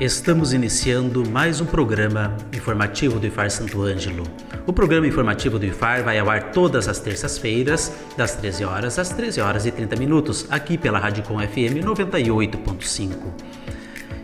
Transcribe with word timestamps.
Estamos 0.00 0.54
iniciando 0.54 1.28
mais 1.28 1.60
um 1.60 1.66
programa 1.66 2.34
informativo 2.54 3.20
do 3.20 3.26
IFAR 3.26 3.50
Santo 3.50 3.82
Ângelo. 3.82 4.24
O 4.66 4.72
programa 4.72 5.06
informativo 5.06 5.58
do 5.58 5.66
IFAR 5.66 6.02
vai 6.02 6.18
ao 6.18 6.30
ar 6.30 6.52
todas 6.52 6.88
as 6.88 6.98
terças-feiras, 7.00 7.92
das 8.16 8.34
13 8.34 8.64
horas 8.64 8.98
às 8.98 9.10
13 9.10 9.42
horas 9.42 9.66
e 9.66 9.70
30 9.70 9.96
minutos, 9.96 10.46
aqui 10.48 10.78
pela 10.78 10.98
Radicom 10.98 11.38
FM 11.38 11.84
98.5. 11.84 13.10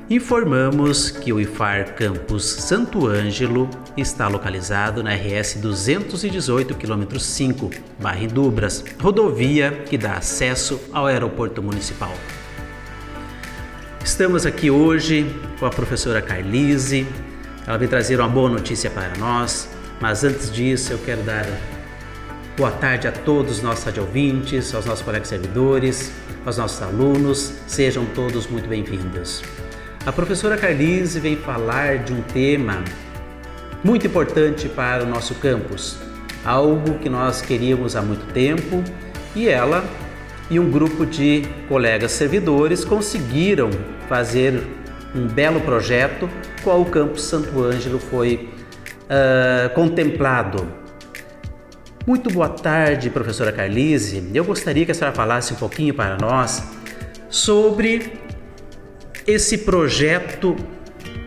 Informamos 0.09 1.11
que 1.11 1.31
o 1.31 1.39
IFAR 1.39 1.95
Campus 1.95 2.47
Santo 2.47 3.07
Ângelo 3.07 3.69
está 3.99 4.29
localizado 4.29 5.03
na 5.03 5.15
RS 5.15 5.57
218 5.57 6.75
km 6.75 7.19
5, 7.19 7.71
Barre 8.01 8.27
Dubras, 8.27 8.83
rodovia 8.99 9.83
que 9.85 9.99
dá 9.99 10.15
acesso 10.15 10.81
ao 10.91 11.05
aeroporto 11.05 11.63
municipal. 11.63 12.15
Estamos 14.07 14.47
aqui 14.47 14.71
hoje 14.71 15.27
com 15.59 15.67
a 15.67 15.69
professora 15.69 16.23
Carlise. 16.23 17.05
Ela 17.67 17.77
vem 17.77 17.89
trazer 17.89 18.21
uma 18.21 18.29
boa 18.29 18.49
notícia 18.49 18.89
para 18.89 19.19
nós, 19.19 19.69
mas 20.01 20.23
antes 20.23 20.51
disso 20.51 20.93
eu 20.93 20.99
quero 20.99 21.23
dar 21.23 21.45
boa 22.57 22.71
tarde 22.71 23.09
a 23.09 23.13
todos 23.13 23.57
os 23.57 23.63
nossos 23.63 23.85
radiovintes, 23.85 24.73
aos 24.73 24.87
nossos 24.87 25.05
colegas 25.05 25.27
servidores, 25.27 26.13
aos 26.47 26.57
nossos 26.57 26.81
alunos. 26.81 27.53
Sejam 27.67 28.07
todos 28.15 28.47
muito 28.47 28.69
bem-vindos. 28.69 29.43
A 30.07 30.13
professora 30.13 30.57
Carlise 30.57 31.19
vem 31.19 31.37
falar 31.37 31.99
de 31.99 32.13
um 32.13 32.23
tema 32.23 32.85
muito 33.83 34.07
importante 34.07 34.69
para 34.69 35.03
o 35.03 35.07
nosso 35.07 35.35
campus, 35.35 35.99
algo 36.45 36.97
que 37.01 37.09
nós 37.09 37.43
queríamos 37.43 37.97
há 37.97 38.03
muito 38.03 38.33
tempo 38.33 38.85
e 39.35 39.49
ela 39.49 39.85
e 40.51 40.61
um 40.61 40.71
grupo 40.71 41.05
de 41.05 41.43
colegas 41.69 42.13
servidores 42.13 42.85
conseguiram 42.85 43.71
fazer 44.09 44.63
um 45.15 45.27
belo 45.27 45.61
projeto, 45.61 46.29
qual 46.63 46.83
o 46.83 46.85
Campus 46.85 47.23
Santo 47.23 47.63
Ângelo 47.63 47.99
foi 47.99 48.49
uh, 49.05 49.75
contemplado. 49.75 50.67
Muito 52.07 52.31
boa 52.31 52.49
tarde, 52.49 53.11
professora 53.11 53.51
Carlise. 53.51 54.31
Eu 54.33 54.45
gostaria 54.45 54.85
que 54.85 54.93
a 54.93 54.95
senhora 54.95 55.15
falasse 55.15 55.53
um 55.53 55.57
pouquinho 55.57 55.93
para 55.93 56.17
nós 56.17 56.63
sobre 57.29 58.13
esse 59.27 59.59
projeto 59.59 60.55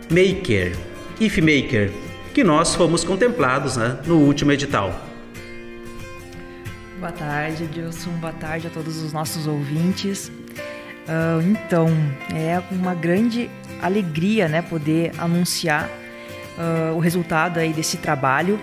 Maker, 0.09 0.75
If 1.19 1.37
Maker, 1.39 1.91
que 2.33 2.43
nós 2.43 2.75
fomos 2.75 3.03
contemplados 3.03 3.75
né, 3.75 3.97
no 4.05 4.19
último 4.19 4.53
edital. 4.53 5.08
Boa 6.99 7.13
tarde, 7.13 7.63
Edilson. 7.63 8.11
Boa 8.19 8.33
tarde 8.33 8.67
a 8.67 8.69
todos 8.69 9.01
os 9.01 9.13
nossos 9.13 9.47
ouvintes. 9.47 10.27
Uh, 10.27 11.41
então, 11.49 11.87
é 12.35 12.61
uma 12.69 12.93
grande 12.93 13.49
alegria 13.81 14.49
né, 14.49 14.61
poder 14.61 15.13
anunciar 15.17 15.89
uh, 16.57 16.93
o 16.93 16.99
resultado 16.99 17.57
aí 17.57 17.71
desse 17.71 17.95
trabalho. 17.95 18.59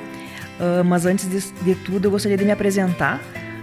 Uh, 0.61 0.85
mas 0.85 1.07
antes 1.07 1.27
de, 1.27 1.51
de, 1.65 1.75
tudo, 1.77 2.09
eu 2.09 2.11
gostaria 2.11 2.37
de 2.37 2.45
me 2.45 2.51
apresentar, 2.51 3.23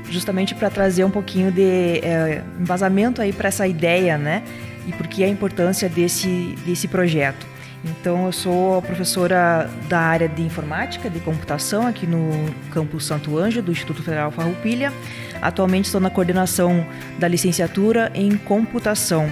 justamente 0.09 0.56
para 0.56 0.72
trazer 0.72 1.03
um 1.03 1.12
pouquinho 1.12 1.52
de 1.52 2.00
eh, 2.00 2.44
embasamento 2.59 3.22
aí 3.22 3.31
para 3.31 3.50
essa 3.50 3.68
ideia, 3.68 4.18
né? 4.18 4.44
E 4.88 4.92
por 4.92 5.08
que 5.08 5.24
a 5.24 5.28
importância 5.28 5.88
desse, 5.88 6.56
desse 6.66 6.88
projeto. 6.88 7.53
Então, 7.84 8.26
eu 8.26 8.32
sou 8.32 8.82
professora 8.82 9.70
da 9.90 10.00
área 10.00 10.30
de 10.30 10.42
informática, 10.42 11.10
de 11.10 11.20
computação, 11.20 11.86
aqui 11.86 12.08
no 12.08 12.32
campus 12.72 13.06
Santo 13.06 13.38
Anjo, 13.38 13.62
do 13.62 13.74
Instituto 13.74 14.02
Federal 14.02 14.32
Farroupilha. 14.32 14.94
Atualmente 15.42 15.86
estou 15.86 16.00
na 16.00 16.10
coordenação 16.10 16.86
da 17.20 17.28
licenciatura 17.28 18.10
em 18.16 18.38
computação. 18.38 19.30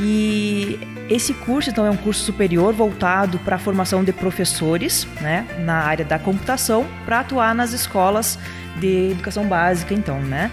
E 0.00 0.80
esse 1.08 1.32
curso, 1.32 1.70
então, 1.70 1.86
é 1.86 1.90
um 1.90 1.96
curso 1.96 2.24
superior 2.24 2.74
voltado 2.74 3.38
para 3.38 3.54
a 3.54 3.58
formação 3.58 4.02
de 4.02 4.12
professores, 4.12 5.06
né, 5.20 5.46
na 5.60 5.74
área 5.74 6.04
da 6.04 6.18
computação, 6.18 6.84
para 7.04 7.20
atuar 7.20 7.54
nas 7.54 7.72
escolas 7.72 8.36
de 8.80 9.12
educação 9.12 9.46
básica, 9.46 9.94
então, 9.94 10.20
né. 10.20 10.50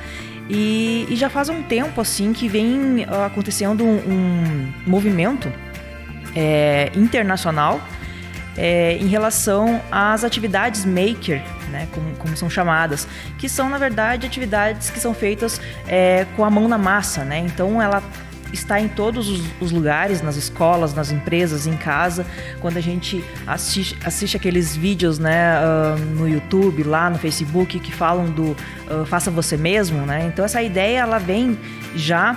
E, 0.47 1.07
e 1.09 1.15
já 1.15 1.31
faz 1.31 1.49
um 1.49 1.63
tempo, 1.63 1.99
assim, 1.99 2.31
que 2.31 2.47
vem 2.47 3.07
acontecendo 3.25 3.83
um, 3.83 3.97
um 4.07 4.71
movimento 4.85 5.51
é, 6.35 6.91
internacional 6.95 7.81
é, 8.57 8.97
em 8.97 9.07
relação 9.07 9.81
às 9.91 10.23
atividades 10.23 10.85
maker, 10.85 11.41
né, 11.69 11.87
como, 11.93 12.15
como, 12.17 12.35
são 12.35 12.49
chamadas, 12.49 13.07
que 13.37 13.47
são 13.47 13.69
na 13.69 13.77
verdade 13.77 14.27
atividades 14.27 14.89
que 14.89 14.99
são 14.99 15.13
feitas 15.13 15.61
é, 15.87 16.25
com 16.35 16.43
a 16.43 16.49
mão 16.49 16.67
na 16.67 16.77
massa, 16.77 17.23
né? 17.23 17.39
Então 17.39 17.81
ela 17.81 18.03
está 18.51 18.81
em 18.81 18.89
todos 18.89 19.29
os, 19.29 19.41
os, 19.61 19.71
lugares, 19.71 20.21
nas 20.21 20.35
escolas, 20.35 20.93
nas 20.93 21.09
empresas, 21.09 21.65
em 21.65 21.77
casa. 21.77 22.25
Quando 22.59 22.75
a 22.75 22.81
gente 22.81 23.23
assiste, 23.47 23.97
assiste 24.03 24.35
aqueles 24.35 24.75
vídeos 24.75 25.17
né, 25.17 25.57
uh, 25.57 25.97
no 25.97 26.27
YouTube, 26.27 26.83
lá 26.83 27.09
no 27.09 27.17
Facebook, 27.17 27.79
que 27.79 27.93
falam 27.93 28.25
do 28.25 28.51
uh, 28.51 29.05
faça 29.05 29.31
você 29.31 29.55
mesmo, 29.55 30.05
né? 30.05 30.25
Então 30.27 30.43
essa 30.43 30.61
ideia 30.61 30.99
ela 30.99 31.17
vem 31.17 31.57
já 31.95 32.35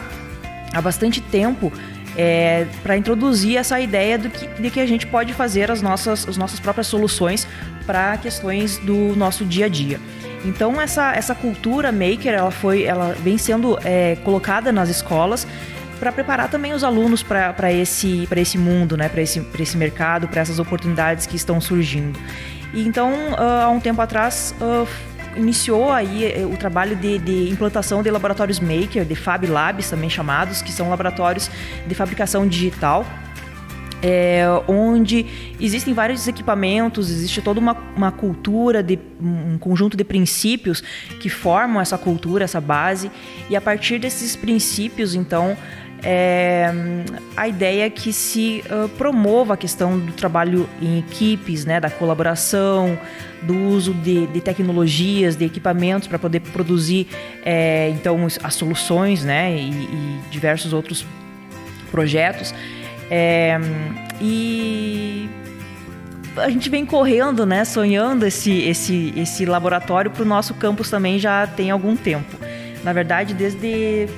há 0.72 0.80
bastante 0.80 1.20
tempo 1.20 1.72
é, 2.16 2.66
para 2.82 2.96
introduzir 2.96 3.56
essa 3.56 3.80
ideia 3.80 4.18
que, 4.18 4.46
de 4.46 4.70
que 4.70 4.80
a 4.80 4.86
gente 4.86 5.06
pode 5.06 5.32
fazer 5.32 5.70
as 5.70 5.82
nossas, 5.82 6.28
as 6.28 6.36
nossas 6.36 6.60
próprias 6.60 6.86
soluções 6.86 7.46
para 7.86 8.16
questões 8.16 8.78
do 8.78 9.16
nosso 9.16 9.44
dia 9.44 9.66
a 9.66 9.68
dia. 9.68 10.00
Então 10.44 10.80
essa, 10.80 11.12
essa 11.12 11.34
cultura 11.34 11.90
maker 11.90 12.34
ela 12.34 12.50
foi 12.50 12.84
ela 12.84 13.14
vem 13.14 13.38
sendo 13.38 13.78
é, 13.82 14.16
colocada 14.24 14.70
nas 14.70 14.88
escolas 14.88 15.46
para 15.98 16.12
preparar 16.12 16.50
também 16.50 16.72
os 16.72 16.84
alunos 16.84 17.22
para 17.22 17.72
esse, 17.72 18.28
esse 18.36 18.58
mundo, 18.58 18.96
né? 18.96 19.08
para 19.08 19.22
esse, 19.22 19.46
esse 19.58 19.76
mercado, 19.76 20.28
para 20.28 20.40
essas 20.40 20.58
oportunidades 20.58 21.26
que 21.26 21.36
estão 21.36 21.60
surgindo. 21.60 22.18
E 22.74 22.86
então, 22.86 23.10
uh, 23.32 23.64
há 23.64 23.70
um 23.70 23.80
tempo 23.80 24.02
atrás, 24.02 24.54
uh, 24.60 24.86
iniciou 25.36 25.90
aí 25.90 26.24
eh, 26.24 26.46
o 26.46 26.56
trabalho 26.56 26.96
de, 26.96 27.18
de, 27.18 27.50
implantação 27.50 28.02
de 28.02 28.10
laboratórios 28.10 28.60
maker, 28.60 29.04
de 29.04 29.14
Fab 29.14 29.46
Labs 29.46 29.90
também 29.90 30.10
chamados, 30.10 30.62
que 30.62 30.72
são 30.72 30.88
laboratórios 30.88 31.50
de 31.86 31.94
fabricação 31.94 32.46
digital. 32.46 33.04
É, 34.06 34.44
onde 34.68 35.54
existem 35.58 35.94
vários 35.94 36.28
equipamentos, 36.28 37.10
existe 37.10 37.40
toda 37.40 37.58
uma, 37.58 37.72
uma 37.96 38.12
cultura, 38.12 38.82
de, 38.82 38.98
um 39.18 39.56
conjunto 39.56 39.96
de 39.96 40.04
princípios 40.04 40.82
que 41.18 41.30
formam 41.30 41.80
essa 41.80 41.96
cultura, 41.96 42.44
essa 42.44 42.60
base, 42.60 43.10
e 43.48 43.56
a 43.56 43.62
partir 43.62 43.98
desses 43.98 44.36
princípios, 44.36 45.14
então, 45.14 45.56
é, 46.02 46.70
a 47.36 47.48
ideia 47.48 47.86
é 47.86 47.90
que 47.90 48.12
se 48.12 48.62
uh, 48.66 48.88
promova 48.90 49.54
a 49.54 49.56
questão 49.56 49.98
do 49.98 50.12
trabalho 50.12 50.68
em 50.80 50.98
equipes, 50.98 51.64
né, 51.64 51.80
da 51.80 51.88
colaboração, 51.88 52.98
do 53.42 53.56
uso 53.56 53.94
de, 53.94 54.26
de 54.26 54.40
tecnologias, 54.40 55.36
de 55.36 55.44
equipamentos 55.44 56.08
para 56.08 56.18
poder 56.18 56.40
produzir 56.40 57.06
é, 57.44 57.90
então 57.90 58.26
as 58.42 58.54
soluções, 58.54 59.24
né, 59.24 59.54
e, 59.54 59.70
e 59.70 60.20
diversos 60.30 60.72
outros 60.72 61.06
projetos. 61.90 62.54
É, 63.10 63.58
e 64.20 65.28
a 66.36 66.50
gente 66.50 66.68
vem 66.68 66.84
correndo, 66.84 67.46
né, 67.46 67.64
sonhando 67.64 68.26
esse, 68.26 68.62
esse, 68.62 69.12
esse 69.16 69.46
laboratório 69.46 70.10
para 70.10 70.22
o 70.22 70.26
nosso 70.26 70.54
campus 70.54 70.90
também 70.90 71.18
já 71.18 71.46
tem 71.46 71.70
algum 71.70 71.96
tempo. 71.96 72.36
Na 72.82 72.92
verdade, 72.92 73.32
desde 73.32 74.08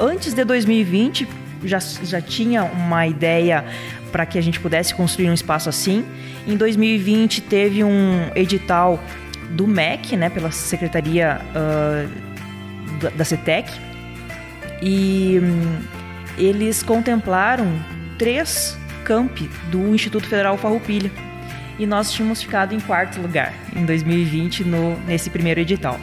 antes 0.00 0.32
de 0.34 0.44
2020 0.44 1.28
já, 1.64 1.78
já 1.78 2.20
tinha 2.20 2.64
uma 2.64 3.06
ideia 3.06 3.64
para 4.10 4.24
que 4.26 4.38
a 4.38 4.40
gente 4.40 4.58
pudesse 4.58 4.94
construir 4.94 5.30
um 5.30 5.34
espaço 5.34 5.68
assim. 5.68 6.04
Em 6.46 6.56
2020 6.56 7.42
teve 7.42 7.84
um 7.84 8.30
edital 8.34 8.98
do 9.50 9.66
MEC, 9.66 10.16
né, 10.16 10.30
pela 10.30 10.50
Secretaria 10.50 11.40
uh, 11.50 13.10
da, 13.16 13.24
CETEC, 13.24 13.70
e 14.82 15.38
um, 15.42 15.78
eles 16.38 16.82
contemplaram 16.82 17.66
três 18.18 18.78
campi 19.04 19.50
do 19.70 19.94
Instituto 19.94 20.26
Federal 20.26 20.56
Farroupilha. 20.56 21.10
E 21.78 21.86
nós 21.86 22.12
tínhamos 22.12 22.42
ficado 22.42 22.74
em 22.74 22.80
quarto 22.80 23.20
lugar 23.20 23.54
em 23.74 23.84
2020 23.84 24.64
no, 24.64 24.98
nesse 25.00 25.30
primeiro 25.30 25.60
edital. 25.60 25.98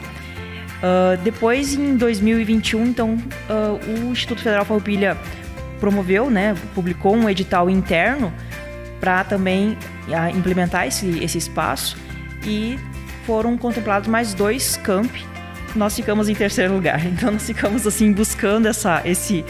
Uh, 0.78 1.20
depois, 1.22 1.74
em 1.74 1.96
2021, 1.96 2.86
então, 2.86 3.14
uh, 3.14 4.06
o 4.06 4.12
Instituto 4.12 4.40
Federal 4.42 4.64
Farroupilha 4.64 5.16
promoveu, 5.80 6.30
né, 6.30 6.54
publicou 6.74 7.14
um 7.16 7.28
edital 7.28 7.68
interno 7.68 8.32
para 9.00 9.24
também 9.24 9.76
uh, 10.08 10.36
implementar 10.36 10.86
esse, 10.86 11.22
esse 11.22 11.38
espaço 11.38 11.96
e 12.44 12.78
foram 13.26 13.56
contemplados 13.56 14.08
mais 14.08 14.34
dois 14.34 14.76
campi. 14.76 15.24
Nós 15.74 15.94
ficamos 15.94 16.28
em 16.28 16.34
terceiro 16.34 16.74
lugar, 16.74 17.04
então 17.06 17.32
nós 17.32 17.46
ficamos 17.46 17.86
assim 17.86 18.12
buscando 18.12 18.66
essa, 18.66 19.02
esse, 19.04 19.44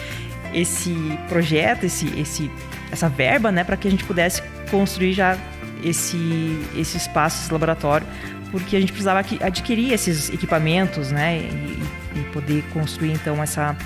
esse 0.54 0.94
projeto, 1.28 1.84
esse, 1.84 2.08
esse, 2.18 2.50
essa 2.90 3.08
verba, 3.08 3.52
né, 3.52 3.64
para 3.64 3.76
que 3.76 3.86
a 3.86 3.90
gente 3.90 4.04
pudesse 4.04 4.42
construir 4.70 5.12
já 5.12 5.36
esse, 5.84 6.58
esse 6.76 6.96
espaço, 6.96 7.42
esse 7.42 7.52
laboratório, 7.52 8.06
porque 8.50 8.76
a 8.76 8.80
gente 8.80 8.92
precisava 8.92 9.20
adquirir 9.40 9.92
esses 9.92 10.30
equipamentos, 10.30 11.10
né, 11.10 11.38
e, 11.38 12.18
e 12.18 12.22
poder 12.32 12.62
construir 12.72 13.12
então 13.12 13.42
essa, 13.42 13.76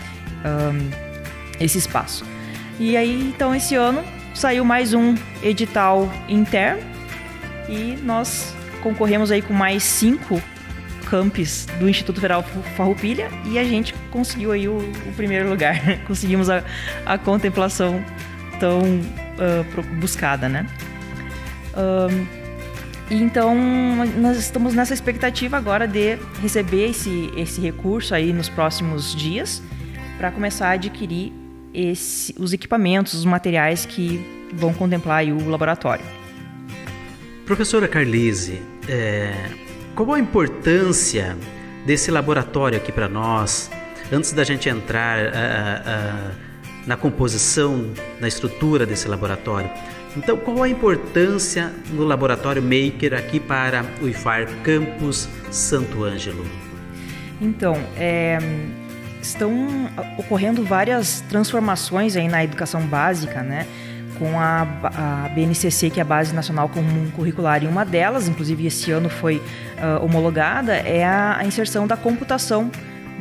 um, 0.44 0.90
esse 1.60 1.78
espaço. 1.78 2.24
E 2.78 2.96
aí, 2.96 3.32
então, 3.34 3.54
esse 3.54 3.74
ano 3.74 4.02
saiu 4.34 4.64
mais 4.64 4.94
um 4.94 5.14
edital 5.42 6.10
interno 6.28 6.82
e 7.68 7.98
nós 8.02 8.54
concorremos 8.82 9.30
aí 9.30 9.42
com 9.42 9.52
mais 9.52 9.82
cinco 9.82 10.42
campus 11.08 11.66
do 11.78 11.88
Instituto 11.88 12.20
Federal 12.20 12.42
Farroupilha 12.76 13.28
e 13.44 13.58
a 13.58 13.64
gente 13.64 13.94
conseguiu 14.10 14.52
aí 14.52 14.66
o, 14.66 14.78
o 14.78 15.12
primeiro 15.14 15.48
lugar. 15.48 15.78
Conseguimos 16.08 16.48
a, 16.48 16.64
a 17.04 17.18
contemplação 17.18 18.02
tão 18.58 18.80
uh, 18.80 19.82
buscada, 20.00 20.48
né? 20.48 20.66
Um, 21.76 22.41
então, 23.10 23.54
nós 24.16 24.38
estamos 24.38 24.74
nessa 24.74 24.94
expectativa 24.94 25.56
agora 25.56 25.86
de 25.86 26.16
receber 26.40 26.90
esse, 26.90 27.30
esse 27.36 27.60
recurso 27.60 28.14
aí 28.14 28.32
nos 28.32 28.48
próximos 28.48 29.14
dias 29.14 29.62
para 30.16 30.30
começar 30.30 30.68
a 30.68 30.70
adquirir 30.72 31.32
esse, 31.74 32.34
os 32.38 32.52
equipamentos, 32.52 33.14
os 33.14 33.24
materiais 33.24 33.84
que 33.84 34.24
vão 34.52 34.72
contemplar 34.72 35.24
o 35.26 35.48
laboratório. 35.48 36.04
Professora 37.44 37.88
Carlise, 37.88 38.62
é, 38.88 39.34
qual 39.94 40.14
a 40.14 40.18
importância 40.18 41.36
desse 41.84 42.10
laboratório 42.10 42.78
aqui 42.78 42.92
para 42.92 43.08
nós, 43.08 43.70
antes 44.12 44.32
da 44.32 44.44
gente 44.44 44.68
entrar 44.68 45.18
na 46.86 46.96
composição, 46.96 47.90
na 48.20 48.28
estrutura 48.28 48.86
desse 48.86 49.08
laboratório? 49.08 49.70
Então, 50.16 50.36
qual 50.36 50.62
a 50.62 50.68
importância 50.68 51.72
no 51.90 52.04
laboratório 52.04 52.62
Maker 52.62 53.14
aqui 53.14 53.40
para 53.40 53.84
o 54.00 54.08
IFAR 54.08 54.46
Campus 54.62 55.28
Santo 55.50 56.04
Ângelo? 56.04 56.44
Então, 57.40 57.74
é, 57.96 58.38
estão 59.22 59.50
ocorrendo 60.18 60.62
várias 60.64 61.22
transformações 61.22 62.16
aí 62.16 62.28
na 62.28 62.44
educação 62.44 62.82
básica, 62.82 63.42
né? 63.42 63.66
Com 64.18 64.38
a, 64.38 64.62
a 65.24 65.28
BNCC, 65.34 65.88
que 65.90 65.98
é 65.98 66.02
a 66.02 66.04
Base 66.04 66.34
Nacional 66.34 66.68
Comum 66.68 67.10
Curricular, 67.16 67.64
e 67.64 67.66
uma 67.66 67.84
delas, 67.84 68.28
inclusive 68.28 68.66
esse 68.66 68.90
ano 68.92 69.08
foi 69.08 69.36
uh, 69.36 70.04
homologada, 70.04 70.74
é 70.74 71.04
a, 71.04 71.38
a 71.38 71.44
inserção 71.44 71.86
da 71.86 71.96
computação 71.96 72.70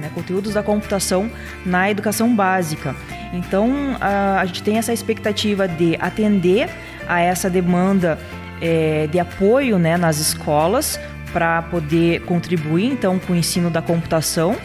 né, 0.01 0.11
conteúdos 0.13 0.53
da 0.53 0.63
computação 0.63 1.29
na 1.65 1.89
educação 1.89 2.35
básica. 2.35 2.95
Então, 3.33 3.95
a, 3.99 4.39
a 4.39 4.45
gente 4.45 4.61
tem 4.63 4.77
essa 4.77 4.91
expectativa 4.91 5.67
de 5.67 5.97
atender 5.99 6.69
a 7.07 7.19
essa 7.19 7.49
demanda 7.49 8.19
é, 8.61 9.07
de 9.07 9.19
apoio 9.19 9.79
né, 9.79 9.97
nas 9.97 10.19
escolas 10.19 10.99
para 11.31 11.61
poder 11.63 12.21
contribuir 12.21 12.85
então 12.85 13.17
com 13.17 13.33
o 13.33 13.35
ensino 13.35 13.69
da 13.69 13.81
computação. 13.81 14.55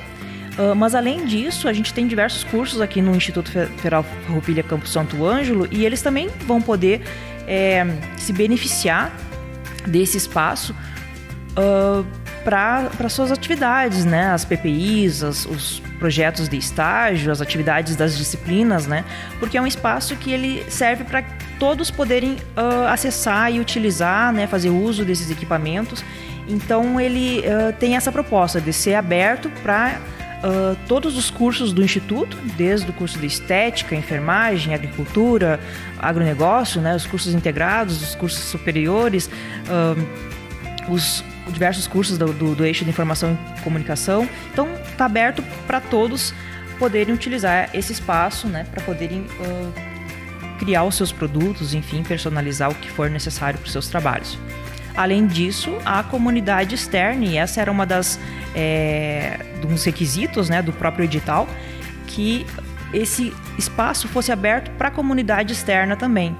Uh, 0.59 0.75
mas 0.75 0.95
além 0.95 1.27
disso, 1.27 1.69
a 1.69 1.73
gente 1.73 1.93
tem 1.93 2.07
diversos 2.07 2.43
cursos 2.45 2.81
aqui 2.81 3.03
no 3.03 3.15
Instituto 3.15 3.51
Federal 3.51 4.03
Farroupilha 4.27 4.63
Campo 4.63 4.89
Santo 4.89 5.25
Ângelo 5.25 5.69
e 5.71 5.85
eles 5.85 6.01
também 6.01 6.29
vão 6.47 6.63
poder 6.63 7.03
é, 7.47 7.87
se 8.17 8.33
beneficiar 8.33 9.15
desse 9.87 10.17
espaço 10.17 10.75
uh, 11.53 12.05
para 12.47 13.09
suas 13.09 13.33
atividades, 13.33 14.05
né? 14.05 14.31
As 14.31 14.45
PPIs, 14.45 15.25
as, 15.25 15.45
os 15.47 15.83
projetos 15.99 16.49
de 16.49 16.57
estágio, 16.57 17.33
as 17.33 17.41
atividades 17.41 17.97
das 17.97 18.17
disciplinas, 18.17 18.87
né? 18.87 19.05
Porque 19.41 19.59
é 19.59 19.61
um 19.61 19.67
espaço 19.67 20.15
que 20.15 20.31
ele 20.31 20.65
serve 20.69 21.03
para 21.03 21.25
todos 21.59 21.91
poderem 21.91 22.35
uh, 22.57 22.87
acessar 22.89 23.53
e 23.53 23.59
utilizar, 23.59 24.33
né? 24.33 24.47
Fazer 24.47 24.71
uso 24.71 25.05
desses 25.05 25.29
equipamentos. 25.29 26.05
Então 26.49 27.01
ele 27.01 27.41
uh, 27.41 27.73
tem 27.81 27.97
essa 27.97 28.13
proposta 28.13 28.61
de 28.61 28.73
ser 28.73 28.95
aberto 28.95 29.51
para 29.65 29.99
Uh, 30.37 30.77
todos 30.87 31.17
os 31.17 31.31
cursos 31.31 31.73
do 31.73 31.83
Instituto, 31.83 32.37
desde 32.59 32.89
o 32.91 32.93
curso 32.93 33.19
de 33.19 33.27
Estética, 33.27 33.97
Enfermagem, 33.97 34.75
Agricultura, 34.75 35.59
Agronegócio, 35.99 36.79
né, 36.81 36.95
os 36.95 37.07
cursos 37.07 37.35
integrados, 37.35 38.03
os 38.03 38.15
cursos 38.15 38.45
superiores, 38.45 39.31
uh, 39.67 40.36
os 40.89 41.25
diversos 41.49 41.87
cursos 41.87 42.19
do, 42.19 42.33
do, 42.33 42.55
do 42.55 42.65
eixo 42.65 42.85
de 42.85 42.91
informação 42.91 43.39
e 43.57 43.61
comunicação. 43.63 44.29
Então, 44.53 44.69
está 44.91 45.07
aberto 45.07 45.43
para 45.67 45.81
todos 45.81 46.35
poderem 46.79 47.15
utilizar 47.15 47.71
esse 47.73 47.93
espaço, 47.93 48.47
né, 48.49 48.67
para 48.71 48.83
poderem 48.83 49.21
uh, 49.21 49.73
criar 50.59 50.85
os 50.85 50.95
seus 50.95 51.13
produtos, 51.13 51.75
enfim, 51.75 52.03
personalizar 52.03 52.71
o 52.71 52.75
que 52.75 52.91
for 52.91 53.11
necessário 53.11 53.59
para 53.59 53.67
os 53.67 53.73
seus 53.73 53.89
trabalhos. 53.89 54.39
Além 54.97 55.27
disso, 55.27 55.77
a 55.85 56.03
comunidade 56.03 56.75
externa, 56.75 57.25
e 57.25 57.37
essa 57.37 57.61
era 57.61 57.71
uma 57.71 57.85
das 57.85 58.19
é, 58.55 59.39
dos 59.61 59.85
requisitos 59.85 60.49
né, 60.49 60.63
do 60.63 60.73
próprio 60.73 61.05
edital, 61.05 61.47
que 62.07 62.47
esse 62.93 63.35
espaço 63.59 64.09
fosse 64.09 64.33
aberto 64.33 64.71
para 64.73 64.89
a 64.89 64.91
comunidade 64.91 65.53
externa 65.53 65.97
também. 65.97 66.35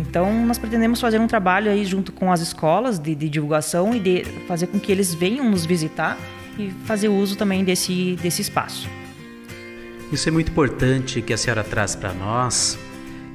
Então, 0.00 0.46
nós 0.46 0.58
pretendemos 0.58 1.00
fazer 1.00 1.18
um 1.18 1.26
trabalho 1.26 1.70
aí 1.70 1.84
junto 1.84 2.10
com 2.10 2.32
as 2.32 2.40
escolas 2.40 2.98
de, 2.98 3.14
de, 3.14 3.28
divulgação 3.28 3.94
e 3.94 4.00
de 4.00 4.24
fazer 4.48 4.66
com 4.66 4.80
que 4.80 4.90
eles 4.90 5.12
venham 5.12 5.48
nos 5.48 5.66
visitar 5.66 6.16
e 6.58 6.70
fazer 6.86 7.08
uso 7.08 7.36
também 7.36 7.62
desse, 7.62 8.16
desse 8.22 8.40
espaço. 8.40 8.88
Isso 10.10 10.28
é 10.28 10.32
muito 10.32 10.50
importante 10.50 11.20
que 11.20 11.32
a 11.32 11.36
senhora 11.36 11.62
traz 11.62 11.94
para 11.94 12.12
nós, 12.14 12.78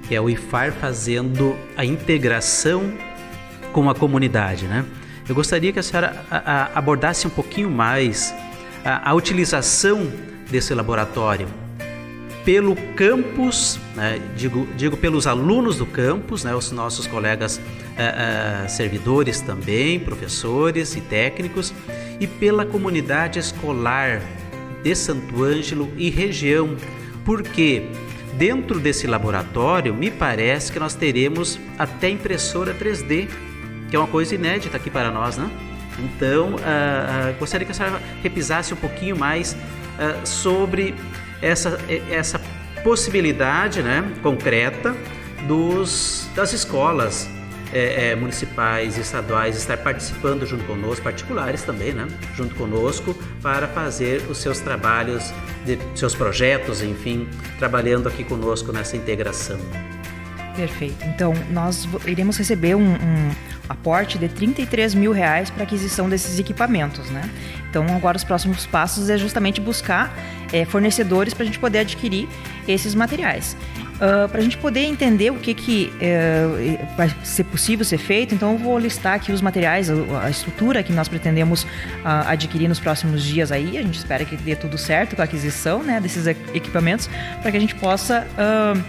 que 0.07 0.15
é 0.15 0.19
o 0.19 0.29
IFAR 0.29 0.73
fazendo 0.73 1.55
a 1.77 1.85
integração 1.85 2.91
com 3.71 3.89
a 3.89 3.95
comunidade, 3.95 4.65
né? 4.65 4.83
Eu 5.27 5.35
gostaria 5.35 5.71
que 5.71 5.79
a 5.79 5.83
senhora 5.83 6.25
abordasse 6.73 7.25
um 7.25 7.29
pouquinho 7.29 7.69
mais 7.69 8.33
a, 8.83 9.09
a 9.09 9.13
utilização 9.13 10.11
desse 10.49 10.73
laboratório 10.73 11.47
pelo 12.45 12.75
campus, 12.95 13.79
né, 13.95 14.21
digo, 14.37 14.67
digo 14.77 14.95
pelos 14.95 15.25
alunos 15.25 15.77
do 15.77 15.85
campus, 15.85 16.43
né, 16.43 16.53
os 16.53 16.71
nossos 16.71 17.07
colegas 17.07 17.57
uh, 17.57 18.65
uh, 18.65 18.69
servidores 18.69 19.41
também, 19.41 19.99
professores 19.99 20.95
e 20.95 21.01
técnicos, 21.01 21.73
e 22.19 22.27
pela 22.27 22.63
comunidade 22.63 23.39
escolar 23.39 24.21
de 24.83 24.95
Santo 24.95 25.43
Ângelo 25.43 25.91
e 25.97 26.11
região, 26.11 26.77
porque 27.25 27.89
dentro 28.37 28.79
desse 28.79 29.07
laboratório 29.07 29.91
me 29.91 30.11
parece 30.11 30.71
que 30.71 30.77
nós 30.77 30.93
teremos 30.93 31.59
até 31.79 32.09
impressora 32.09 32.75
3D, 32.75 33.27
que 33.89 33.95
é 33.95 33.99
uma 33.99 34.07
coisa 34.07 34.35
inédita 34.35 34.77
aqui 34.77 34.91
para 34.91 35.09
nós, 35.09 35.35
né? 35.35 35.49
Então, 35.97 36.55
uh, 36.55 37.39
gostaria 37.39 37.65
que 37.65 37.71
a 37.71 37.75
senhora 37.75 37.99
repisasse 38.21 38.71
um 38.73 38.77
pouquinho 38.77 39.17
mais 39.17 39.55
sobre 40.25 40.93
essa, 41.41 41.79
essa 42.09 42.39
possibilidade 42.83 43.81
né, 43.81 44.03
concreta 44.21 44.95
dos, 45.47 46.29
das 46.35 46.53
escolas 46.53 47.27
é, 47.73 48.11
é, 48.11 48.15
municipais 48.15 48.97
e 48.97 49.01
estaduais 49.01 49.57
estar 49.57 49.77
participando 49.77 50.45
junto 50.45 50.63
conosco, 50.65 51.03
particulares 51.03 51.63
também, 51.63 51.93
né, 51.93 52.07
junto 52.35 52.55
conosco, 52.55 53.13
para 53.41 53.67
fazer 53.67 54.23
os 54.29 54.37
seus 54.37 54.59
trabalhos, 54.59 55.33
de, 55.65 55.77
seus 55.95 56.15
projetos, 56.15 56.81
enfim, 56.81 57.27
trabalhando 57.57 58.07
aqui 58.07 58.23
conosco 58.23 58.71
nessa 58.71 58.95
integração. 58.95 59.59
Perfeito. 60.55 61.03
Então, 61.05 61.33
nós 61.51 61.87
iremos 62.05 62.37
receber 62.37 62.75
um, 62.75 62.93
um 62.93 63.31
aporte 63.67 64.17
de 64.17 64.29
33 64.29 64.95
mil 64.95 65.11
reais 65.11 65.49
para 65.49 65.63
aquisição 65.63 66.07
desses 66.07 66.39
equipamentos, 66.39 67.09
né? 67.09 67.29
Então, 67.75 67.93
agora 67.93 68.15
os 68.15 68.23
próximos 68.23 68.65
passos 68.65 69.09
é 69.09 69.17
justamente 69.17 69.59
buscar 69.59 70.17
é, 70.53 70.63
fornecedores 70.63 71.33
para 71.33 71.43
a 71.43 71.45
gente 71.45 71.59
poder 71.59 71.79
adquirir 71.79 72.25
esses 72.65 72.95
materiais. 72.95 73.57
Uh, 73.95 74.29
para 74.29 74.39
a 74.39 74.41
gente 74.41 74.57
poder 74.57 74.85
entender 74.85 75.29
o 75.29 75.35
que, 75.35 75.53
que 75.53 75.93
é, 75.99 76.85
vai 76.95 77.13
ser 77.21 77.43
possível 77.45 77.83
ser 77.83 77.97
feito, 77.97 78.33
então 78.33 78.53
eu 78.53 78.57
vou 78.57 78.77
listar 78.79 79.13
aqui 79.13 79.31
os 79.31 79.41
materiais, 79.41 79.89
a, 79.89 80.29
estrutura 80.29 80.83
que 80.83 80.93
nós 80.93 81.09
pretendemos 81.09 81.63
uh, 81.63 81.67
adquirir 82.27 82.69
nos 82.69 82.79
próximos 82.79 83.21
dias 83.23 83.51
aí. 83.51 83.77
A 83.77 83.81
gente 83.81 83.97
espera 83.97 84.23
que 84.23 84.37
dê 84.37 84.55
tudo 84.55 84.77
certo 84.77 85.17
com 85.17 85.21
a 85.21 85.25
aquisição 85.25 85.83
né, 85.83 85.99
desses 85.99 86.27
equipamentos 86.27 87.09
para 87.41 87.51
que 87.51 87.57
a 87.57 87.59
gente 87.59 87.75
possa 87.75 88.25
uh, 88.35 88.81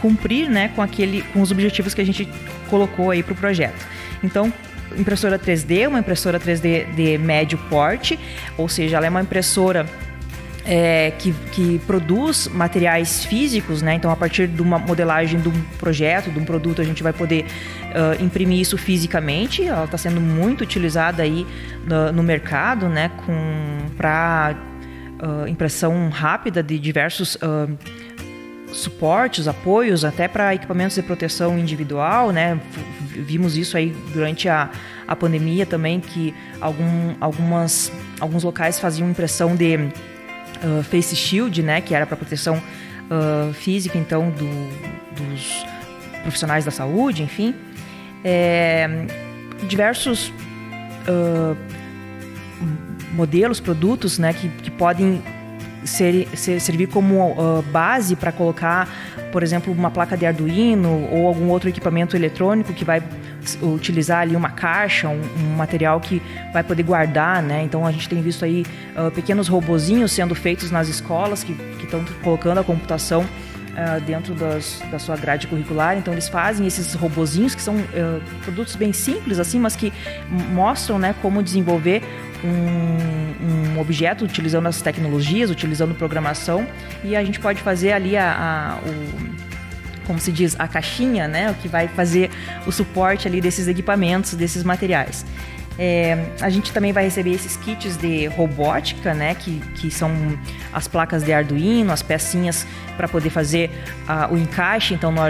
cumprir 0.00 0.48
né, 0.48 0.70
com, 0.74 0.80
aquele, 0.80 1.20
com 1.32 1.42
os 1.42 1.50
objetivos 1.50 1.92
que 1.92 2.00
a 2.00 2.06
gente 2.06 2.26
colocou 2.70 3.10
aí 3.10 3.22
para 3.22 3.34
o 3.34 3.36
projeto. 3.36 3.86
Então, 4.22 4.50
impressora 4.96 5.38
3D, 5.38 5.88
uma 5.88 5.98
impressora 5.98 6.38
3D 6.38 6.94
de 6.94 7.18
médio 7.18 7.58
porte, 7.70 8.18
ou 8.56 8.68
seja, 8.68 8.96
ela 8.96 9.06
é 9.06 9.10
uma 9.10 9.22
impressora 9.22 9.86
é, 10.64 11.12
que, 11.18 11.32
que, 11.52 11.78
produz 11.80 12.48
materiais 12.48 13.24
físicos, 13.24 13.82
né? 13.82 13.94
Então, 13.94 14.10
a 14.10 14.16
partir 14.16 14.48
de 14.48 14.62
uma 14.62 14.78
modelagem 14.78 15.40
de 15.40 15.48
um 15.48 15.62
projeto, 15.78 16.30
de 16.30 16.38
um 16.38 16.44
produto, 16.44 16.80
a 16.80 16.84
gente 16.84 17.02
vai 17.02 17.12
poder 17.12 17.44
uh, 17.44 18.22
imprimir 18.22 18.60
isso 18.60 18.78
fisicamente. 18.78 19.62
Ela 19.62 19.84
está 19.84 19.98
sendo 19.98 20.20
muito 20.20 20.62
utilizada 20.62 21.22
aí 21.22 21.46
no, 21.86 22.12
no 22.12 22.22
mercado, 22.22 22.88
né? 22.88 23.10
Para 23.96 24.56
uh, 25.22 25.46
impressão 25.46 26.08
rápida 26.08 26.62
de 26.62 26.78
diversos 26.78 27.34
uh, 27.36 27.70
suportes, 28.74 29.46
apoios, 29.46 30.04
até 30.04 30.28
para 30.28 30.54
equipamentos 30.54 30.96
de 30.96 31.02
proteção 31.02 31.58
individual, 31.58 32.30
né? 32.30 32.60
Vimos 33.10 33.56
isso 33.56 33.76
aí 33.76 33.94
durante 34.12 34.48
a, 34.48 34.70
a 35.06 35.14
pandemia 35.14 35.64
também, 35.64 36.00
que 36.00 36.34
algum, 36.60 37.14
algumas, 37.20 37.92
alguns 38.20 38.42
locais 38.42 38.78
faziam 38.78 39.08
impressão 39.08 39.54
de 39.54 39.76
uh, 39.76 40.82
face 40.82 41.14
shield, 41.14 41.62
né, 41.62 41.80
que 41.80 41.94
era 41.94 42.04
para 42.06 42.16
proteção 42.16 42.56
uh, 42.56 43.52
física, 43.54 43.96
então, 43.96 44.30
do, 44.30 45.22
dos 45.22 45.64
profissionais 46.22 46.64
da 46.64 46.70
saúde, 46.70 47.22
enfim. 47.22 47.54
É, 48.24 48.88
diversos 49.68 50.32
uh, 51.08 51.56
modelos, 53.12 53.60
produtos, 53.60 54.18
né, 54.18 54.32
que, 54.32 54.48
que 54.48 54.70
podem 54.70 55.22
ser, 55.84 56.28
ser, 56.34 56.60
servir 56.60 56.88
como 56.88 57.62
base 57.70 58.16
para 58.16 58.32
colocar, 58.32 58.88
por 59.30 59.42
exemplo, 59.42 59.72
uma 59.72 59.90
placa 59.90 60.16
de 60.16 60.26
Arduino 60.26 61.08
ou 61.10 61.26
algum 61.26 61.48
outro 61.48 61.68
equipamento 61.68 62.16
eletrônico 62.16 62.72
que 62.72 62.84
vai 62.84 63.02
utilizar 63.62 64.20
ali 64.20 64.34
uma 64.34 64.50
caixa, 64.50 65.08
um, 65.08 65.20
um, 65.20 65.56
material 65.56 66.00
que 66.00 66.22
vai 66.52 66.62
poder 66.62 66.82
guardar, 66.82 67.42
né? 67.42 67.62
Então 67.62 67.86
a 67.86 67.92
gente 67.92 68.08
tem 68.08 68.22
visto 68.22 68.44
aí 68.44 68.64
uh, 68.96 69.10
pequenos 69.10 69.48
robozinhos 69.48 70.12
sendo 70.12 70.34
feitos 70.34 70.70
nas 70.70 70.88
escolas 70.88 71.44
que 71.44 71.54
estão 71.82 72.04
colocando 72.22 72.58
a 72.58 72.64
computação 72.64 73.24
uh, 73.74 74.00
dentro 74.00 74.34
das, 74.34 74.82
da 74.90 74.98
sua 74.98 75.16
grade 75.16 75.46
curricular. 75.46 75.96
Então 75.96 76.14
eles 76.14 76.28
fazem 76.28 76.66
esses 76.66 76.94
robozinhos 76.94 77.54
que 77.54 77.62
são 77.62 77.76
uh, 77.76 78.22
produtos 78.42 78.76
bem 78.76 78.92
simples 78.92 79.38
assim, 79.38 79.58
mas 79.58 79.76
que 79.76 79.92
mostram, 80.52 80.98
né, 80.98 81.14
como 81.20 81.42
desenvolver 81.42 82.02
um, 82.44 83.74
um, 83.76 83.80
objeto 83.80 84.24
utilizando 84.24 84.66
as 84.66 84.80
tecnologias, 84.82 85.50
utilizando 85.50 85.94
programação 85.94 86.66
e 87.02 87.16
a 87.16 87.24
gente 87.24 87.40
pode 87.40 87.60
fazer 87.62 87.92
ali 87.92 88.16
a, 88.16 88.78
a 88.82 88.88
o 88.88 89.44
como 90.06 90.18
se 90.18 90.30
diz, 90.30 90.54
a 90.58 90.68
caixinha, 90.68 91.26
né, 91.26 91.50
o 91.50 91.54
que 91.54 91.66
vai 91.66 91.88
fazer 91.88 92.30
o 92.66 92.72
suporte 92.72 93.26
ali 93.26 93.40
desses 93.40 93.66
equipamentos, 93.66 94.34
desses 94.34 94.62
materiais. 94.62 95.24
É, 95.78 96.26
a 96.40 96.48
gente 96.48 96.72
também 96.72 96.92
vai 96.92 97.04
receber 97.04 97.32
esses 97.32 97.56
kits 97.56 97.96
de 97.96 98.26
robótica, 98.26 99.12
né, 99.12 99.34
que, 99.34 99.58
que 99.74 99.90
são 99.90 100.10
as 100.72 100.86
placas 100.86 101.24
de 101.24 101.32
Arduino, 101.32 101.92
as 101.92 102.02
pecinhas 102.02 102.64
para 102.96 103.08
poder 103.08 103.30
fazer 103.30 103.70
uh, 104.08 104.32
o 104.32 104.38
encaixe, 104.38 104.94
então 104.94 105.10
no, 105.10 105.20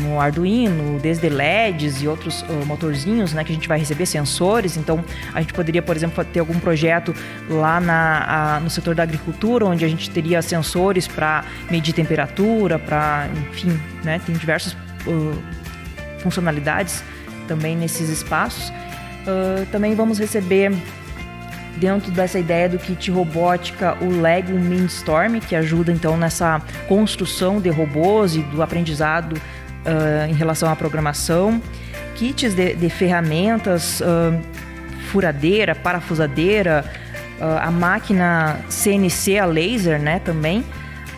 no, 0.00 0.18
Arduino, 0.18 0.98
desde 0.98 1.28
LEDs 1.28 2.00
e 2.02 2.08
outros 2.08 2.40
uh, 2.42 2.64
motorzinhos, 2.66 3.34
né, 3.34 3.44
que 3.44 3.52
a 3.52 3.54
gente 3.54 3.68
vai 3.68 3.78
receber 3.78 4.06
sensores. 4.06 4.78
Então 4.78 5.04
a 5.34 5.40
gente 5.42 5.52
poderia, 5.52 5.82
por 5.82 5.94
exemplo, 5.94 6.24
ter 6.24 6.40
algum 6.40 6.58
projeto 6.58 7.14
lá 7.50 7.78
na, 7.78 8.56
a, 8.56 8.60
no 8.60 8.70
setor 8.70 8.94
da 8.94 9.02
agricultura, 9.02 9.66
onde 9.66 9.84
a 9.84 9.88
gente 9.88 10.08
teria 10.08 10.40
sensores 10.40 11.06
para 11.06 11.44
medir 11.70 11.92
temperatura, 11.92 12.78
para, 12.78 13.28
enfim, 13.50 13.78
né, 14.02 14.18
tem 14.24 14.34
diversas 14.34 14.72
uh, 15.06 15.42
funcionalidades 16.20 17.04
também 17.46 17.76
nesses 17.76 18.08
espaços. 18.08 18.72
Uh, 19.22 19.64
também 19.66 19.94
vamos 19.94 20.18
receber 20.18 20.72
dentro 21.76 22.10
dessa 22.10 22.38
ideia 22.38 22.68
do 22.68 22.78
kit 22.78 23.10
robótica 23.10 23.96
o 24.00 24.20
Lego 24.20 24.52
Mindstorm, 24.52 25.38
que 25.40 25.54
ajuda 25.54 25.92
então 25.92 26.16
nessa 26.16 26.60
construção 26.88 27.60
de 27.60 27.70
robôs 27.70 28.34
e 28.34 28.42
do 28.42 28.62
aprendizado 28.62 29.34
uh, 29.34 30.30
em 30.30 30.34
relação 30.34 30.70
à 30.70 30.76
programação. 30.76 31.62
Kits 32.16 32.54
de, 32.54 32.74
de 32.74 32.90
ferramentas, 32.90 34.00
uh, 34.00 34.38
furadeira, 35.10 35.74
parafusadeira, 35.74 36.84
a 37.60 37.72
máquina 37.72 38.60
CNC 38.68 39.36
a 39.36 39.44
laser, 39.44 40.00
né, 40.00 40.20
também 40.20 40.64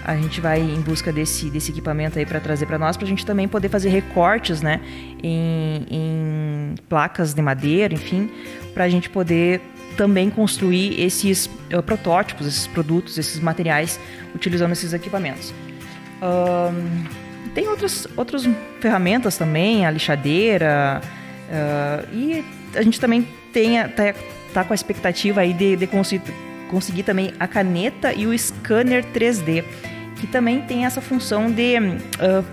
a 0.05 0.17
gente 0.17 0.41
vai 0.41 0.61
em 0.61 0.81
busca 0.81 1.13
desse, 1.13 1.51
desse 1.51 1.71
equipamento 1.71 2.19
aí 2.19 2.27
para 2.27 2.39
trazer 2.39 2.67
para 2.67 2.79
nós, 2.79 2.97
para 2.97 3.07
a 3.07 3.09
gente 3.09 3.25
também 3.25 3.49
poder 3.49 3.69
fazer 3.69 3.89
recortes, 3.89 4.61
né, 4.61 4.81
em, 5.23 5.87
em 5.91 6.75
placas 6.89 7.33
de 7.33 7.41
madeira, 7.41 7.95
enfim, 7.95 8.31
para 8.73 8.85
a 8.85 8.89
gente 8.89 9.09
poder 9.09 9.61
também 9.97 10.29
construir 10.29 11.01
esses 11.01 11.47
uh, 11.73 11.83
protótipos, 11.83 12.47
esses 12.47 12.67
produtos, 12.67 13.17
esses 13.17 13.41
materiais 13.41 13.99
utilizando 14.35 14.73
esses 14.73 14.93
equipamentos. 14.93 15.55
Tem 17.55 17.69
outras, 17.69 18.09
outras 18.17 18.49
ferramentas 18.81 19.37
também, 19.37 19.87
a 19.87 19.91
lixadeira, 19.91 21.01
uh, 21.49 22.15
e 22.15 22.45
a 22.75 22.83
gente 22.83 22.99
também 22.99 23.27
tem, 23.53 23.77
tá, 23.89 24.15
tá 24.53 24.65
com 24.65 24.73
a 24.73 24.75
expectativa 24.75 25.41
aí 25.41 25.53
de, 25.53 25.77
de 25.77 25.87
conseguir, 25.87 26.35
conseguir 26.69 27.05
também 27.05 27.33
a 27.39 27.47
caneta 27.47 28.13
e 28.13 28.27
o 28.27 28.37
scanner 28.37 29.05
3D 29.15 29.65
que 30.25 30.33
também 30.33 30.63
tem 30.63 30.87
essa 30.87 31.03
função 31.03 31.51
de 31.51 31.77
uh, 31.79 32.45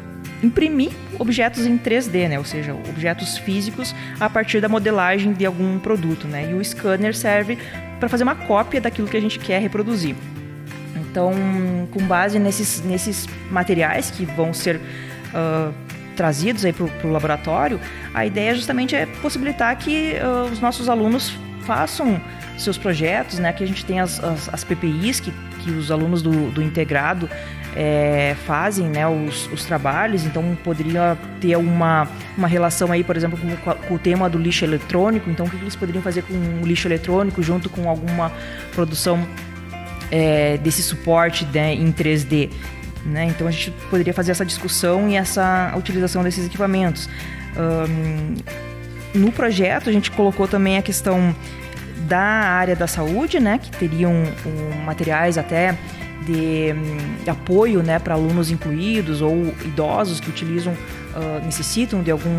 imprimir 0.44 0.92
objetos 1.18 1.66
em 1.66 1.78
3D, 1.78 2.28
né? 2.28 2.38
ou 2.38 2.44
seja, 2.44 2.74
objetos 2.74 3.38
físicos 3.38 3.96
a 4.20 4.30
partir 4.30 4.60
da 4.60 4.68
modelagem 4.68 5.32
de 5.32 5.46
algum 5.46 5.80
produto. 5.80 6.28
Né? 6.28 6.52
E 6.52 6.54
o 6.54 6.64
scanner 6.64 7.16
serve 7.16 7.58
para 7.98 8.10
fazer 8.10 8.24
uma 8.24 8.36
cópia 8.36 8.82
daquilo 8.82 9.08
que 9.08 9.16
a 9.16 9.22
gente 9.22 9.40
quer 9.40 9.62
reproduzir. 9.62 10.16
Então, 10.98 11.34
com 11.92 12.06
base 12.06 12.40
nesses, 12.40 12.82
nesses 12.82 13.28
materiais 13.50 14.12
que 14.12 14.26
vão 14.26 14.54
ser 14.54 14.76
uh, 14.78 15.74
trazidos 16.18 16.64
para 16.74 17.08
o 17.08 17.12
laboratório, 17.12 17.80
a 18.14 18.26
ideia 18.26 18.54
justamente 18.54 18.96
é 18.96 19.06
possibilitar 19.06 19.78
que 19.78 20.16
uh, 20.16 20.52
os 20.52 20.60
nossos 20.60 20.90
alunos 20.90 21.34
façam 21.66 22.20
seus 22.58 22.78
projetos, 22.78 23.40
né? 23.40 23.54
Que 23.54 23.64
a 23.64 23.68
gente 23.68 23.86
tem 23.86 24.00
as, 24.00 24.24
as, 24.24 24.54
as 24.54 24.64
PPIs 24.64 25.20
que, 25.20 25.34
que 25.64 25.72
os 25.72 25.92
alunos 25.92 26.22
do, 26.22 26.52
do 26.52 26.62
integrado 26.62 27.30
é, 27.76 28.36
fazem 28.46 28.88
né, 28.88 29.08
os, 29.08 29.48
os, 29.52 29.64
trabalhos, 29.66 30.26
então 30.26 30.58
poderia 30.64 31.18
ter 31.40 31.56
uma, 31.56 32.08
uma 32.38 32.48
relação 32.48 32.92
aí, 32.92 33.04
por 33.04 33.16
exemplo, 33.16 33.38
com, 33.38 33.74
com, 33.74 33.94
o 33.96 34.00
tema 34.00 34.30
do 34.30 34.38
lixo 34.38 34.66
eletrônico, 34.66 35.30
então 35.30 35.46
o 35.46 35.50
que 35.50 35.56
eles 35.56 35.76
poderiam 35.76 36.02
fazer 36.02 36.24
com 36.24 36.34
o 36.62 36.66
lixo 36.66 36.88
eletrônico 36.88 37.42
junto 37.42 37.70
com 37.70 37.90
alguma 37.90 38.32
produção 38.74 39.26
é, 40.12 40.58
desse 40.58 40.84
suporte 40.84 41.46
né, 41.46 41.74
em 41.74 41.92
3D. 41.92 42.50
Né? 43.06 43.26
Então 43.26 43.48
a 43.48 43.52
gente 43.52 43.72
poderia 43.90 44.14
fazer 44.14 44.32
essa 44.32 44.46
discussão 44.46 45.10
e 45.10 45.16
essa 45.16 45.74
utilização 45.76 46.24
desses 46.24 46.46
equipamentos. 46.46 47.10
Um, 47.58 48.36
no 49.14 49.32
projeto 49.32 49.90
a 49.90 49.94
gente 49.94 50.12
colocou 50.12 50.48
também 50.48 50.78
a 50.78 50.82
questão 50.82 51.36
da 52.08 52.20
área 52.20 52.76
da 52.76 52.88
saúde, 52.88 53.40
né, 53.40 53.58
que 53.58 53.72
teriam 53.72 54.12
um, 54.14 54.84
materiais 54.84 55.38
até 55.38 55.78
de, 56.26 56.74
de 57.24 57.30
apoio 57.30 57.82
né, 57.82 58.00
para 58.00 58.14
alunos 58.14 58.52
incluídos 58.52 59.22
ou 59.22 59.54
idosos 59.64 60.20
que 60.20 60.30
utilizam, 60.30 60.74
uh, 60.74 61.46
necessitam 61.46 62.02
de 62.02 62.12
algum 62.12 62.30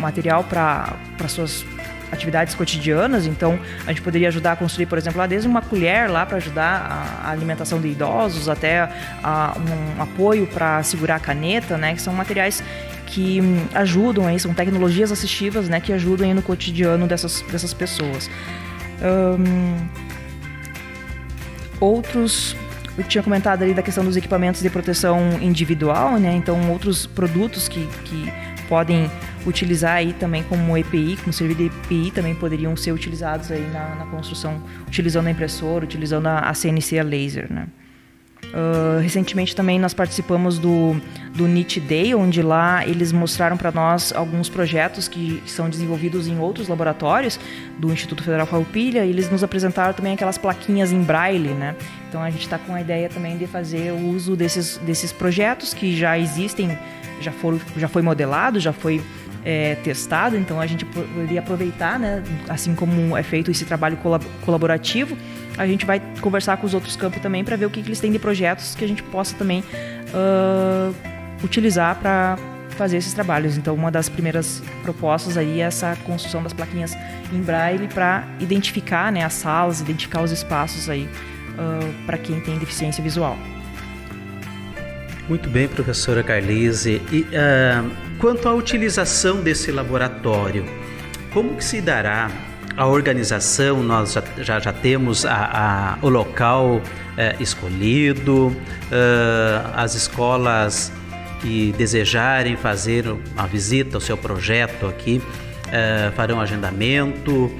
material 0.00 0.44
para 0.44 0.96
suas 1.28 1.64
atividades 2.12 2.54
cotidianas, 2.54 3.26
então 3.26 3.58
a 3.86 3.88
gente 3.88 4.00
poderia 4.00 4.28
ajudar 4.28 4.52
a 4.52 4.56
construir, 4.56 4.86
por 4.86 4.96
exemplo, 4.96 5.26
desde 5.26 5.48
uma 5.48 5.60
colher 5.60 6.08
lá 6.08 6.24
para 6.24 6.36
ajudar 6.36 7.22
a, 7.24 7.30
alimentação 7.30 7.80
de 7.80 7.88
idosos, 7.88 8.48
até 8.48 8.88
a, 9.22 9.56
um 9.58 10.02
apoio 10.02 10.46
para 10.46 10.82
segurar 10.82 11.16
a 11.16 11.20
caneta, 11.20 11.76
né, 11.76 11.94
que 11.94 12.00
são 12.00 12.14
materiais 12.14 12.62
que 13.06 13.40
um, 13.40 13.66
ajudam 13.74 14.26
aí, 14.26 14.38
são 14.38 14.54
tecnologias 14.54 15.12
assistivas, 15.12 15.68
né, 15.68 15.80
que 15.80 15.92
ajudam 15.92 16.26
aí 16.26 16.34
no 16.34 16.42
cotidiano 16.42 17.06
dessas, 17.06 17.42
dessas 17.50 17.74
pessoas. 17.74 18.30
Um, 19.02 19.88
outros 21.80 22.56
eu 22.96 23.04
tinha 23.04 23.22
comentado 23.22 23.62
ali 23.62 23.74
da 23.74 23.82
questão 23.82 24.04
dos 24.04 24.16
equipamentos 24.16 24.62
de 24.62 24.70
proteção 24.70 25.38
individual, 25.40 26.18
né? 26.18 26.34
Então, 26.34 26.70
outros 26.70 27.06
produtos 27.06 27.68
que, 27.68 27.86
que 28.04 28.32
podem 28.68 29.10
utilizar 29.46 29.96
aí 29.96 30.12
também 30.12 30.42
como 30.42 30.76
EPI, 30.76 31.16
como 31.18 31.32
serviço 31.32 31.58
de 31.58 31.66
EPI, 31.66 32.10
também 32.10 32.34
poderiam 32.34 32.76
ser 32.76 32.92
utilizados 32.92 33.50
aí 33.50 33.66
na, 33.72 33.96
na 33.96 34.06
construção, 34.06 34.62
utilizando 34.86 35.26
a 35.26 35.30
impressora, 35.30 35.84
utilizando 35.84 36.26
a, 36.26 36.38
a 36.38 36.54
CNC 36.54 36.98
a 36.98 37.02
laser, 37.02 37.52
né? 37.52 37.66
Uh, 38.52 39.00
recentemente 39.00 39.54
também 39.54 39.80
nós 39.80 39.92
participamos 39.92 40.58
do, 40.58 40.96
do 41.34 41.48
NIT 41.48 41.80
Day, 41.80 42.14
onde 42.14 42.40
lá 42.40 42.86
eles 42.86 43.10
mostraram 43.10 43.56
para 43.56 43.72
nós 43.72 44.12
alguns 44.12 44.48
projetos 44.48 45.08
que 45.08 45.42
são 45.44 45.68
desenvolvidos 45.68 46.28
em 46.28 46.38
outros 46.38 46.68
laboratórios 46.68 47.38
do 47.78 47.92
Instituto 47.92 48.22
Federal 48.22 48.46
Farroupilha 48.46 49.04
e 49.04 49.10
eles 49.10 49.28
nos 49.28 49.42
apresentaram 49.42 49.92
também 49.92 50.14
aquelas 50.14 50.38
plaquinhas 50.38 50.92
em 50.92 51.02
braille, 51.02 51.48
né? 51.48 51.74
Então 52.08 52.22
a 52.22 52.30
gente 52.30 52.42
está 52.42 52.58
com 52.58 52.74
a 52.74 52.80
ideia 52.80 53.08
também 53.08 53.36
de 53.36 53.46
fazer 53.46 53.90
o 53.92 54.10
uso 54.10 54.36
desses, 54.36 54.78
desses 54.78 55.10
projetos 55.10 55.74
que 55.74 55.96
já 55.96 56.16
existem, 56.16 56.78
já, 57.20 57.32
foram, 57.32 57.60
já 57.76 57.88
foi 57.88 58.02
modelado, 58.02 58.60
já 58.60 58.72
foi 58.72 59.02
é, 59.44 59.74
testado, 59.76 60.36
então 60.36 60.60
a 60.60 60.66
gente 60.66 60.84
poderia 60.84 61.40
aproveitar, 61.40 61.98
né, 61.98 62.22
assim 62.48 62.74
como 62.74 63.16
é 63.16 63.22
feito 63.22 63.50
esse 63.50 63.64
trabalho 63.64 63.98
colaborativo, 64.44 65.16
a 65.56 65.66
gente 65.66 65.86
vai 65.86 66.00
conversar 66.20 66.56
com 66.56 66.66
os 66.66 66.74
outros 66.74 66.96
campos 66.96 67.20
também 67.20 67.44
para 67.44 67.56
ver 67.56 67.66
o 67.66 67.70
que, 67.70 67.82
que, 67.82 67.88
eles 67.88 68.00
têm 68.00 68.10
de 68.10 68.18
projetos 68.18 68.74
que 68.74 68.84
a 68.84 68.88
gente 68.88 69.02
possa 69.02 69.36
também 69.36 69.60
uh, 69.60 70.94
utilizar 71.42 71.96
para 71.96 72.36
fazer 72.70 72.96
esses 72.96 73.12
trabalhos. 73.14 73.56
Então, 73.56 73.74
uma 73.74 73.90
das 73.90 74.08
primeiras 74.08 74.62
propostas 74.82 75.36
aí 75.36 75.60
é 75.60 75.64
essa 75.64 75.96
construção 76.04 76.42
das 76.42 76.52
plaquinhas 76.52 76.92
em 77.32 77.40
braille 77.40 77.88
para 77.88 78.24
identificar 78.40 79.12
né, 79.12 79.24
as 79.24 79.34
salas, 79.34 79.80
identificar 79.80 80.22
os 80.22 80.32
espaços 80.32 80.88
aí 80.88 81.08
uh, 81.52 82.04
para 82.04 82.18
quem 82.18 82.40
tem 82.40 82.58
deficiência 82.58 83.02
visual. 83.02 83.38
Muito 85.28 85.48
bem, 85.48 85.68
professora 85.68 86.22
Carlise. 86.22 87.00
E 87.10 87.20
uh, 87.22 87.90
quanto 88.18 88.48
à 88.48 88.52
utilização 88.52 89.40
desse 89.40 89.70
laboratório, 89.70 90.66
como 91.32 91.56
que 91.56 91.64
se 91.64 91.80
dará 91.80 92.30
a 92.76 92.86
organização? 92.86 93.82
Nós 93.82 94.12
já, 94.12 94.22
já, 94.38 94.60
já 94.60 94.72
temos 94.72 95.24
a, 95.24 95.96
a, 96.02 96.06
o 96.06 96.08
local 96.08 96.76
uh, 96.76 97.42
escolhido, 97.42 98.48
uh, 98.48 99.70
as 99.74 99.94
escolas 99.94 100.92
que 101.40 101.74
desejarem 101.76 102.56
fazer 102.56 103.06
uma 103.06 103.46
visita 103.46 103.96
ao 103.96 104.00
seu 104.00 104.16
projeto 104.16 104.86
aqui 104.86 105.20
farão 106.14 106.40
agendamento. 106.40 107.52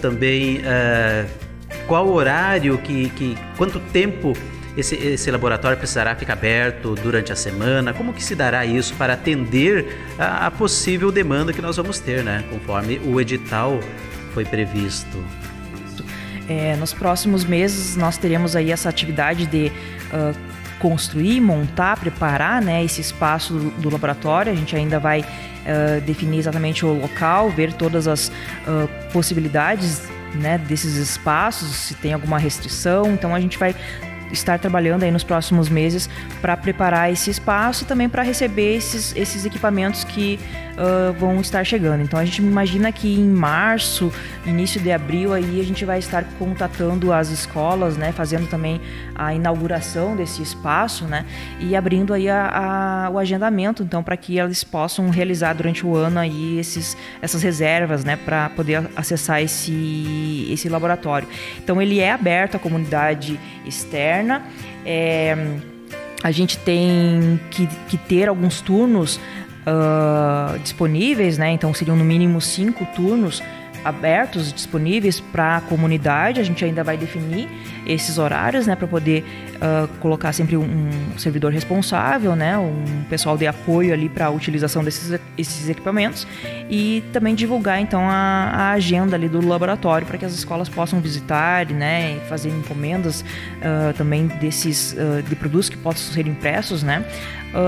também 0.00 0.62
qual 1.86 2.08
horário, 2.08 2.78
que, 2.78 3.10
que, 3.10 3.36
quanto 3.56 3.80
tempo 3.92 4.32
esse, 4.76 4.94
esse 4.94 5.30
laboratório 5.30 5.76
precisará 5.76 6.14
ficar 6.14 6.34
aberto 6.34 6.94
durante 6.94 7.32
a 7.32 7.36
semana? 7.36 7.92
Como 7.92 8.12
que 8.12 8.22
se 8.22 8.34
dará 8.34 8.64
isso 8.64 8.94
para 8.94 9.14
atender 9.14 9.98
a, 10.18 10.46
a 10.46 10.50
possível 10.50 11.10
demanda 11.10 11.52
que 11.52 11.60
nós 11.60 11.76
vamos 11.76 11.98
ter, 11.98 12.22
né? 12.22 12.44
Conforme 12.50 13.00
o 13.04 13.20
edital 13.20 13.80
foi 14.38 14.44
previsto. 14.44 15.24
É, 16.48 16.76
nos 16.76 16.92
próximos 16.92 17.44
meses 17.44 17.96
nós 17.96 18.16
teremos 18.16 18.54
aí 18.54 18.70
essa 18.70 18.88
atividade 18.88 19.46
de 19.46 19.72
uh, 20.12 20.38
construir, 20.78 21.40
montar, 21.40 21.98
preparar 21.98 22.62
né, 22.62 22.84
esse 22.84 23.00
espaço 23.00 23.52
do, 23.52 23.70
do 23.82 23.90
laboratório. 23.90 24.52
A 24.52 24.54
gente 24.54 24.76
ainda 24.76 25.00
vai 25.00 25.22
uh, 25.22 26.00
definir 26.02 26.38
exatamente 26.38 26.86
o 26.86 26.92
local, 26.92 27.50
ver 27.50 27.72
todas 27.72 28.06
as 28.06 28.28
uh, 28.28 28.88
possibilidades 29.12 30.08
né, 30.34 30.56
desses 30.56 30.94
espaços, 30.94 31.68
se 31.68 31.94
tem 31.94 32.12
alguma 32.12 32.38
restrição. 32.38 33.12
Então 33.12 33.34
a 33.34 33.40
gente 33.40 33.58
vai 33.58 33.74
estar 34.32 34.58
trabalhando 34.58 35.02
aí 35.02 35.10
nos 35.10 35.24
próximos 35.24 35.68
meses 35.68 36.08
para 36.40 36.56
preparar 36.56 37.12
esse 37.12 37.30
espaço 37.30 37.84
e 37.84 37.86
também 37.86 38.08
para 38.08 38.22
receber 38.22 38.76
esses, 38.76 39.14
esses 39.16 39.44
equipamentos 39.44 40.04
que 40.04 40.38
uh, 40.78 41.12
vão 41.14 41.40
estar 41.40 41.64
chegando. 41.64 42.02
Então 42.02 42.18
a 42.18 42.24
gente 42.24 42.38
imagina 42.38 42.90
que 42.92 43.14
em 43.14 43.28
março, 43.28 44.12
início 44.46 44.80
de 44.80 44.92
abril, 44.92 45.32
aí 45.32 45.60
a 45.60 45.64
gente 45.64 45.84
vai 45.84 45.98
estar 45.98 46.24
contatando 46.38 47.12
as 47.12 47.30
escolas, 47.30 47.96
né, 47.96 48.12
fazendo 48.12 48.48
também 48.48 48.80
a 49.14 49.34
inauguração 49.34 50.16
desse 50.16 50.42
espaço, 50.42 51.04
né, 51.04 51.24
e 51.58 51.74
abrindo 51.74 52.14
aí 52.14 52.28
a, 52.28 53.06
a, 53.06 53.10
o 53.10 53.18
agendamento, 53.18 53.82
então 53.82 54.02
para 54.02 54.16
que 54.16 54.38
eles 54.38 54.62
possam 54.62 55.10
realizar 55.10 55.52
durante 55.54 55.84
o 55.84 55.96
ano 55.96 56.18
aí 56.18 56.58
esses, 56.58 56.96
essas 57.20 57.42
reservas, 57.42 58.04
né, 58.04 58.16
para 58.16 58.48
poder 58.50 58.88
acessar 58.96 59.42
esse, 59.42 60.48
esse 60.50 60.68
laboratório. 60.68 61.28
Então 61.58 61.80
ele 61.80 62.00
é 62.00 62.12
aberto 62.12 62.56
à 62.56 62.58
comunidade 62.58 63.38
externa. 63.64 64.17
É, 64.84 65.36
a 66.22 66.30
gente 66.30 66.58
tem 66.58 67.38
que, 67.50 67.66
que 67.88 67.96
ter 67.96 68.28
alguns 68.28 68.60
turnos 68.60 69.20
uh, 69.66 70.58
disponíveis, 70.60 71.38
né? 71.38 71.50
Então 71.50 71.72
seriam 71.72 71.96
no 71.96 72.04
mínimo 72.04 72.40
cinco 72.40 72.84
turnos 72.94 73.42
abertos, 73.88 74.52
disponíveis 74.52 75.20
para 75.20 75.56
a 75.56 75.60
comunidade. 75.60 76.40
A 76.40 76.44
gente 76.44 76.64
ainda 76.64 76.84
vai 76.84 76.96
definir 76.96 77.48
esses 77.86 78.18
horários, 78.18 78.66
né, 78.66 78.76
para 78.76 78.86
poder 78.86 79.24
uh, 79.56 79.88
colocar 79.98 80.32
sempre 80.32 80.56
um, 80.56 80.62
um, 80.62 81.18
servidor 81.18 81.52
responsável, 81.52 82.36
né, 82.36 82.56
um 82.58 83.04
pessoal 83.08 83.36
de 83.36 83.46
apoio 83.46 83.94
ali 83.94 84.08
para 84.08 84.26
a 84.26 84.30
utilização 84.30 84.84
desses 84.84 85.18
esses 85.38 85.68
equipamentos 85.68 86.26
e 86.68 87.02
também 87.12 87.34
divulgar 87.34 87.80
então 87.80 88.02
a, 88.08 88.50
a 88.52 88.70
agenda 88.72 89.16
ali 89.16 89.28
do 89.28 89.46
laboratório 89.46 90.06
para 90.06 90.18
que 90.18 90.24
as 90.24 90.34
escolas 90.34 90.68
possam 90.68 91.00
visitar, 91.00 91.66
né, 91.66 92.16
e 92.16 92.28
fazer 92.28 92.50
encomendas 92.50 93.22
uh, 93.22 93.92
também 93.96 94.26
desses 94.26 94.92
uh, 94.92 95.22
de 95.22 95.34
produtos 95.34 95.68
que 95.70 95.76
possam 95.76 96.12
ser 96.12 96.26
impressos, 96.26 96.82
né. 96.82 97.04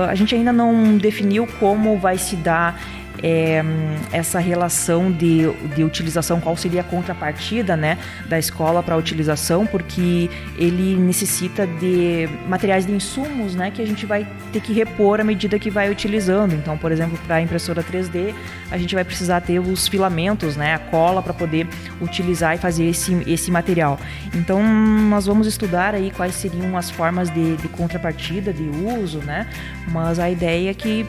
a 0.07 0.13
gente 0.13 0.35
ainda 0.35 0.53
não 0.53 0.97
definiu 0.97 1.47
como 1.59 1.97
vai 1.97 2.17
se 2.17 2.35
dar 2.35 2.79
é, 3.23 3.63
essa 4.11 4.39
relação 4.39 5.11
de, 5.11 5.51
de 5.75 5.83
utilização, 5.83 6.39
qual 6.39 6.55
seria 6.57 6.81
a 6.81 6.83
contrapartida 6.83 7.75
né, 7.77 7.97
da 8.27 8.39
escola 8.39 8.81
para 8.81 8.95
a 8.95 8.97
utilização, 8.97 9.65
porque 9.65 10.29
ele 10.57 10.95
necessita 10.95 11.65
de 11.67 12.27
materiais 12.47 12.85
de 12.85 12.91
insumos 12.91 13.55
né, 13.55 13.71
que 13.71 13.81
a 13.81 13.85
gente 13.85 14.05
vai 14.05 14.27
ter 14.51 14.61
que 14.61 14.73
repor 14.73 15.19
à 15.19 15.23
medida 15.23 15.57
que 15.59 15.69
vai 15.69 15.89
utilizando. 15.89 16.53
Então, 16.53 16.77
por 16.77 16.91
exemplo, 16.91 17.17
para 17.25 17.35
a 17.35 17.41
impressora 17.41 17.83
3D, 17.83 18.33
a 18.69 18.77
gente 18.77 18.95
vai 18.95 19.03
precisar 19.03 19.41
ter 19.41 19.59
os 19.59 19.87
filamentos, 19.87 20.55
né, 20.55 20.75
a 20.75 20.79
cola 20.79 21.21
para 21.21 21.33
poder 21.33 21.67
utilizar 22.01 22.55
e 22.55 22.57
fazer 22.57 22.85
esse, 22.85 23.13
esse 23.27 23.51
material. 23.51 23.99
Então, 24.33 24.61
nós 24.63 25.25
vamos 25.25 25.47
estudar 25.47 25.93
aí 25.93 26.11
quais 26.11 26.35
seriam 26.35 26.77
as 26.77 26.89
formas 26.89 27.29
de, 27.29 27.57
de 27.57 27.67
contrapartida, 27.67 28.53
de 28.53 28.63
uso, 28.63 29.19
né? 29.19 29.47
Mas 29.87 30.19
a 30.19 30.29
ideia 30.29 30.71
é 30.71 30.73
que 30.73 31.05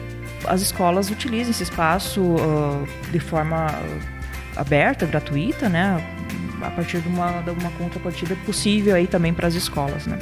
as 0.47 0.61
escolas 0.61 1.09
utilizem 1.09 1.51
esse 1.51 1.63
espaço 1.63 2.21
uh, 2.21 2.87
de 3.11 3.19
forma 3.19 3.67
aberta, 4.55 5.05
gratuita, 5.05 5.69
né? 5.69 6.01
A 6.61 6.69
partir 6.71 6.99
de 6.99 7.07
uma, 7.07 7.41
de 7.41 7.51
uma 7.51 7.71
contrapartida 7.71 8.35
possível 8.45 8.95
aí 8.95 9.07
também 9.07 9.33
para 9.33 9.47
as 9.47 9.53
escolas, 9.53 10.07
né? 10.07 10.17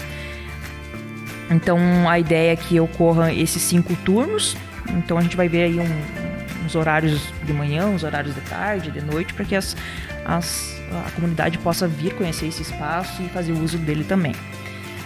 Então 1.50 1.78
a 2.10 2.18
ideia 2.18 2.54
é 2.54 2.56
que 2.56 2.80
ocorram 2.80 3.30
esses 3.30 3.62
cinco 3.62 3.96
turnos. 3.98 4.56
Então 4.90 5.18
a 5.18 5.22
gente 5.22 5.38
vai 5.38 5.48
ver 5.48 5.64
aí 5.64 5.80
um, 5.80 6.66
uns 6.66 6.76
horários 6.76 7.34
de 7.44 7.54
manhã, 7.54 7.88
uns 7.88 8.04
horários 8.04 8.34
de 8.34 8.42
tarde, 8.42 8.90
de 8.90 9.02
noite, 9.02 9.34
para 9.34 9.46
que 9.46 9.56
as, 9.56 9.76
as, 10.26 10.82
a 11.06 11.12
comunidade 11.12 11.58
possa 11.58 11.88
vir 11.88 12.16
conhecer 12.16 12.48
esse 12.48 12.62
espaço 12.62 13.22
e 13.22 13.30
fazer 13.30 13.52
uso 13.52 13.78
dele 13.78 14.04
também. 14.04 14.34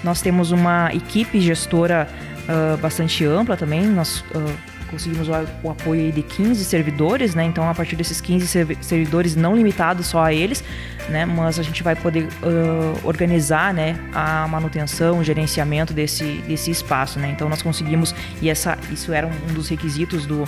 Nós 0.04 0.22
temos 0.22 0.52
uma 0.52 0.94
equipe 0.94 1.40
gestora 1.42 2.08
uh, 2.48 2.78
bastante 2.78 3.26
ampla 3.26 3.58
também. 3.58 3.88
Nós 3.88 4.20
uh, 4.20 4.75
conseguimos 4.90 5.28
o, 5.64 5.70
apoio 5.70 6.12
de 6.12 6.22
15 6.22 6.64
servidores, 6.64 7.36
né? 7.36 7.44
Então, 7.44 7.70
a 7.70 7.74
partir 7.74 7.96
desses 7.96 8.22
15 8.22 8.48
servidores, 8.82 9.36
não 9.36 9.56
limitados 9.56 10.08
só 10.08 10.24
a 10.24 10.34
eles, 10.34 10.64
né? 11.10 11.26
Mas 11.26 11.60
a 11.60 11.64
gente 11.64 11.84
vai 11.84 11.96
poder 11.96 12.26
uh, 12.26 13.08
organizar, 13.08 13.74
né? 13.74 13.98
A 14.14 14.48
manutenção, 14.48 15.20
o 15.20 15.24
gerenciamento 15.24 15.94
desse, 15.94 16.24
desse 16.48 16.72
espaço, 16.72 17.20
né? 17.20 17.30
Então, 17.30 17.50
nós 17.50 17.62
conseguimos, 17.62 18.14
e 18.42 18.50
essa, 18.50 18.78
isso 18.92 19.14
era 19.14 19.28
um 19.28 19.54
dos 19.54 19.70
requisitos 19.70 20.26
do, 20.26 20.46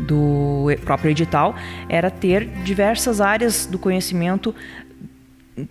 do 0.00 0.66
próprio 0.84 1.10
edital, 1.10 1.54
era 1.88 2.10
ter 2.10 2.46
diversas 2.64 3.20
áreas 3.20 3.66
do 3.66 3.78
conhecimento 3.78 4.54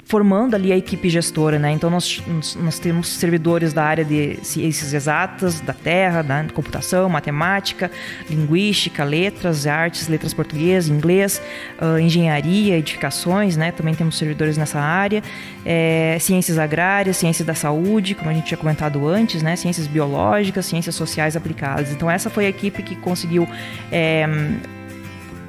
formando 0.06 0.54
ali 0.54 0.72
a 0.72 0.78
equipe 0.78 1.10
gestora, 1.10 1.58
né? 1.58 1.72
Então 1.72 1.90
nós, 1.90 2.22
nós 2.58 2.78
temos 2.78 3.08
servidores 3.08 3.74
da 3.74 3.84
área 3.84 4.06
de 4.06 4.38
ciências 4.44 4.94
exatas, 4.94 5.60
da 5.60 5.74
terra, 5.74 6.22
da 6.22 6.46
computação, 6.54 7.10
matemática, 7.10 7.90
linguística, 8.30 9.04
letras, 9.04 9.66
artes, 9.66 10.08
letras 10.08 10.36
português, 10.36 10.88
inglês, 10.88 11.42
uh, 11.82 11.98
engenharia, 11.98 12.78
edificações, 12.78 13.58
né? 13.58 13.72
Também 13.72 13.96
temos 13.96 14.20
servidores 14.20 14.56
nessa 14.56 14.80
área, 14.80 15.24
é, 15.66 16.16
ciências 16.20 16.60
agrárias, 16.60 17.18
ciências 17.18 17.46
da 17.46 17.56
saúde, 17.56 18.14
como 18.14 18.30
a 18.30 18.34
gente 18.34 18.46
tinha 18.46 18.60
comentado 18.60 19.08
antes, 19.08 19.42
né? 19.42 19.56
Ciências 19.56 19.88
biológicas, 19.88 20.68
ciências 20.68 20.94
sociais 20.94 21.36
aplicadas. 21.36 21.92
Então 21.92 22.10
essa 22.10 22.30
foi 22.30 22.46
a 22.46 22.50
equipe 22.50 22.84
que 22.84 22.96
conseguiu 22.98 23.48
é, 23.92 24.30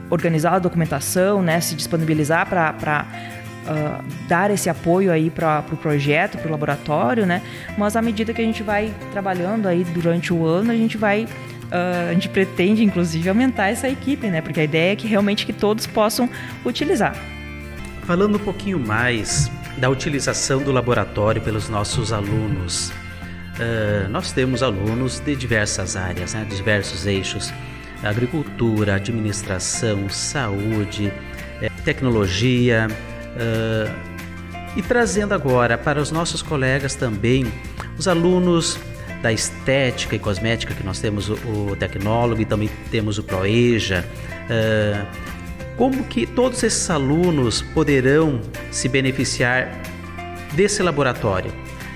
organizar 0.08 0.54
a 0.54 0.58
documentação, 0.58 1.42
né? 1.42 1.60
Se 1.60 1.74
disponibilizar 1.74 2.46
para 2.48 3.06
uh, 3.66 4.04
dar 4.28 4.50
esse 4.50 4.68
apoio 4.68 5.12
aí 5.12 5.30
para 5.30 5.60
o 5.60 5.62
pro 5.62 5.76
projeto, 5.76 6.38
para 6.38 6.48
o 6.48 6.50
laboratório, 6.50 7.26
né? 7.26 7.42
Mas 7.76 7.96
à 7.96 8.02
medida 8.02 8.32
que 8.32 8.40
a 8.40 8.44
gente 8.44 8.62
vai 8.62 8.92
trabalhando 9.12 9.66
aí 9.66 9.84
durante 9.84 10.32
o 10.32 10.46
ano, 10.46 10.70
a 10.70 10.76
gente 10.76 10.96
vai 10.96 11.26
Uh, 11.72 12.10
a 12.10 12.12
gente 12.12 12.28
pretende, 12.28 12.84
inclusive, 12.84 13.26
aumentar 13.30 13.68
essa 13.68 13.88
equipe, 13.88 14.26
né? 14.26 14.42
Porque 14.42 14.60
a 14.60 14.64
ideia 14.64 14.92
é 14.92 14.96
que 14.96 15.06
realmente 15.06 15.46
que 15.46 15.54
todos 15.54 15.86
possam 15.86 16.28
utilizar. 16.66 17.16
Falando 18.02 18.36
um 18.36 18.38
pouquinho 18.38 18.78
mais 18.78 19.50
da 19.78 19.88
utilização 19.88 20.62
do 20.62 20.70
laboratório 20.70 21.40
pelos 21.40 21.70
nossos 21.70 22.12
alunos, 22.12 22.90
uh, 22.90 24.06
nós 24.10 24.32
temos 24.32 24.62
alunos 24.62 25.18
de 25.18 25.34
diversas 25.34 25.96
áreas, 25.96 26.34
né? 26.34 26.46
Diversos 26.46 27.06
eixos: 27.06 27.50
agricultura, 28.02 28.96
administração, 28.96 30.10
saúde, 30.10 31.10
eh, 31.62 31.70
tecnologia, 31.86 32.86
Uh, 33.36 34.12
e 34.76 34.82
trazendo 34.82 35.34
agora 35.34 35.76
para 35.76 36.00
os 36.00 36.10
nossos 36.10 36.42
colegas 36.42 36.94
também, 36.94 37.52
os 37.98 38.08
alunos 38.08 38.78
da 39.22 39.32
estética 39.32 40.16
e 40.16 40.18
cosmética, 40.18 40.74
que 40.74 40.84
nós 40.84 40.98
temos 40.98 41.28
o, 41.28 41.34
o 41.70 41.76
tecnólogo 41.76 42.40
e 42.40 42.44
também 42.44 42.70
temos 42.90 43.18
o 43.18 43.22
Proeja. 43.22 44.04
Uh, 44.44 45.06
como 45.76 46.04
que 46.04 46.26
todos 46.26 46.62
esses 46.62 46.88
alunos 46.90 47.62
poderão 47.62 48.40
se 48.70 48.88
beneficiar 48.88 49.80
desse 50.52 50.82
laboratório? 50.82 51.52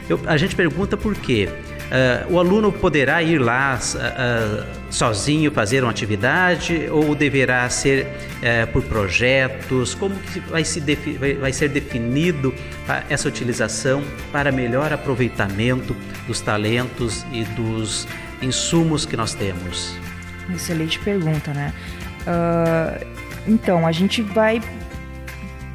Eu, 0.09 0.20
a 0.27 0.37
gente 0.37 0.55
pergunta 0.55 0.96
por 0.96 1.14
quê. 1.14 1.49
Uh, 1.49 2.35
o 2.35 2.38
aluno 2.38 2.72
poderá 2.72 3.22
ir 3.22 3.38
lá 3.38 3.79
uh, 3.79 4.75
sozinho 4.96 5.52
fazer 5.52 5.82
uma 5.82 5.90
atividade 5.90 6.88
ou 6.90 7.14
deverá 7.14 7.68
ser 7.68 8.06
uh, 8.06 8.72
por 8.72 8.82
projetos? 8.85 9.94
Como 9.94 10.14
que 10.16 10.40
vai, 10.40 10.64
se 10.64 10.80
vai, 11.18 11.35
vai 11.35 11.52
ser 11.52 11.68
definido 11.68 12.54
essa 13.11 13.28
utilização 13.28 14.02
para 14.32 14.50
melhor 14.50 14.94
aproveitamento 14.94 15.94
dos 16.26 16.40
talentos 16.40 17.26
e 17.30 17.44
dos 17.44 18.09
insumos 18.40 19.04
que 19.04 19.18
nós 19.18 19.35
temos? 19.35 19.94
Excelente 20.54 20.98
pergunta, 21.00 21.52
né? 21.52 21.72
então, 23.46 23.87
a 23.87 23.92
gente 23.92 24.20
vai 24.20 24.61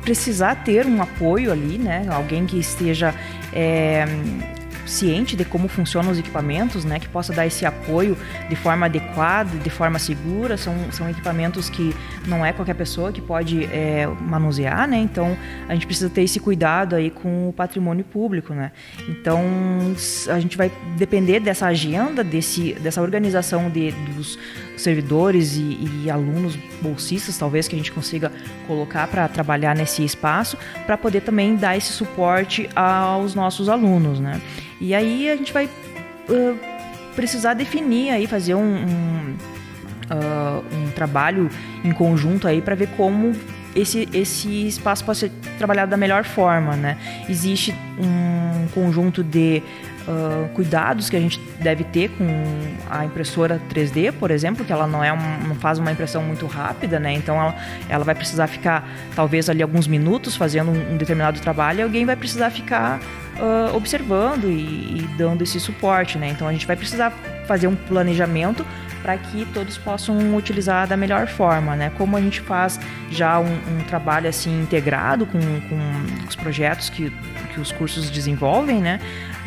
precisar 0.01 0.55
ter 0.55 0.85
um 0.85 1.01
apoio 1.01 1.49
ali, 1.49 1.77
né? 1.77 2.05
Alguém 2.09 2.45
que 2.45 2.59
esteja 2.59 3.15
é, 3.53 4.05
ciente 4.91 5.35
de 5.35 5.45
como 5.45 5.67
funcionam 5.67 6.11
os 6.11 6.19
equipamentos, 6.19 6.85
né, 6.85 6.99
que 6.99 7.07
possa 7.07 7.33
dar 7.33 7.47
esse 7.47 7.65
apoio 7.65 8.17
de 8.49 8.55
forma 8.55 8.85
adequada, 8.85 9.57
de 9.57 9.69
forma 9.69 9.97
segura. 9.97 10.57
São, 10.57 10.75
são 10.91 11.09
equipamentos 11.09 11.69
que 11.69 11.95
não 12.27 12.45
é 12.45 12.53
qualquer 12.53 12.75
pessoa 12.75 13.11
que 13.11 13.21
pode 13.21 13.63
é, 13.65 14.07
manusear, 14.21 14.87
né? 14.87 14.97
Então 14.97 15.37
a 15.67 15.73
gente 15.73 15.85
precisa 15.85 16.09
ter 16.09 16.23
esse 16.23 16.39
cuidado 16.39 16.95
aí 16.95 17.09
com 17.09 17.49
o 17.49 17.53
patrimônio 17.53 18.03
público, 18.03 18.53
né? 18.53 18.71
Então 19.07 19.41
a 20.29 20.39
gente 20.39 20.57
vai 20.57 20.71
depender 20.97 21.39
dessa 21.39 21.67
agenda, 21.67 22.23
desse, 22.23 22.73
dessa 22.73 23.01
organização 23.01 23.69
de, 23.69 23.91
dos 24.15 24.37
servidores 24.77 25.55
e, 25.55 26.03
e 26.03 26.09
alunos 26.09 26.57
bolsistas, 26.81 27.37
talvez 27.37 27.67
que 27.67 27.75
a 27.75 27.77
gente 27.77 27.91
consiga 27.91 28.31
colocar 28.67 29.07
para 29.07 29.27
trabalhar 29.27 29.75
nesse 29.75 30.03
espaço, 30.03 30.57
para 30.85 30.97
poder 30.97 31.21
também 31.21 31.55
dar 31.55 31.77
esse 31.77 31.91
suporte 31.91 32.69
aos 32.75 33.35
nossos 33.35 33.69
alunos, 33.69 34.19
né? 34.19 34.41
E 34.81 34.95
aí 34.95 35.29
a 35.29 35.35
gente 35.35 35.53
vai 35.53 35.65
uh, 35.65 36.59
precisar 37.15 37.53
definir 37.53 38.09
aí, 38.09 38.25
fazer 38.25 38.55
um, 38.55 38.61
um, 38.61 39.35
uh, 40.09 40.65
um 40.75 40.91
trabalho 40.91 41.49
em 41.83 41.91
conjunto 41.91 42.47
aí 42.47 42.63
para 42.63 42.73
ver 42.73 42.89
como 42.97 43.31
esse, 43.75 44.09
esse 44.11 44.67
espaço 44.67 45.05
pode 45.05 45.19
ser 45.19 45.31
trabalhado 45.59 45.91
da 45.91 45.97
melhor 45.97 46.25
forma, 46.25 46.75
né? 46.75 46.97
Existe 47.29 47.75
um 47.99 48.67
conjunto 48.73 49.23
de 49.23 49.61
uh, 50.07 50.49
cuidados 50.49 51.09
que 51.09 51.15
a 51.15 51.19
gente 51.19 51.39
deve 51.59 51.83
ter 51.83 52.09
com 52.09 52.25
a 52.89 53.05
impressora 53.05 53.61
3D, 53.69 54.11
por 54.11 54.31
exemplo, 54.31 54.65
que 54.65 54.73
ela 54.73 54.87
não, 54.87 55.03
é 55.03 55.13
um, 55.13 55.47
não 55.47 55.55
faz 55.55 55.79
uma 55.79 55.91
impressão 55.91 56.23
muito 56.23 56.45
rápida, 56.47 56.99
né? 56.99 57.13
Então 57.13 57.39
ela, 57.39 57.55
ela 57.87 58.03
vai 58.03 58.15
precisar 58.15 58.47
ficar 58.47 58.87
talvez 59.15 59.49
ali 59.49 59.61
alguns 59.61 59.87
minutos 59.87 60.35
fazendo 60.35 60.71
um, 60.71 60.93
um 60.93 60.97
determinado 60.97 61.39
trabalho 61.39 61.79
e 61.79 61.83
alguém 61.83 62.03
vai 62.03 62.15
precisar 62.15 62.49
ficar 62.49 62.99
uh, 63.41 63.75
observando 63.75 64.45
e, 64.45 64.99
e 64.99 65.09
dando 65.17 65.41
esse 65.41 65.59
suporte, 65.59 66.17
né? 66.17 66.29
Então 66.29 66.47
a 66.47 66.53
gente 66.53 66.67
vai 66.67 66.75
precisar 66.75 67.11
fazer 67.47 67.67
um 67.67 67.75
planejamento 67.75 68.65
para 69.01 69.17
que 69.17 69.45
todos 69.45 69.77
possam 69.79 70.35
utilizar 70.35 70.87
da 70.87 70.95
melhor 70.95 71.27
forma, 71.27 71.75
né? 71.75 71.91
Como 71.97 72.15
a 72.15 72.21
gente 72.21 72.39
faz 72.39 72.79
já 73.09 73.39
um, 73.39 73.51
um 73.51 73.83
trabalho 73.87 74.29
assim 74.29 74.61
integrado 74.61 75.25
com, 75.25 75.39
com, 75.39 76.27
os 76.27 76.35
projetos 76.35 76.89
que, 76.89 77.11
que 77.53 77.59
os 77.59 77.71
cursos 77.71 78.09
desenvolvem, 78.09 78.79
né? 78.79 78.99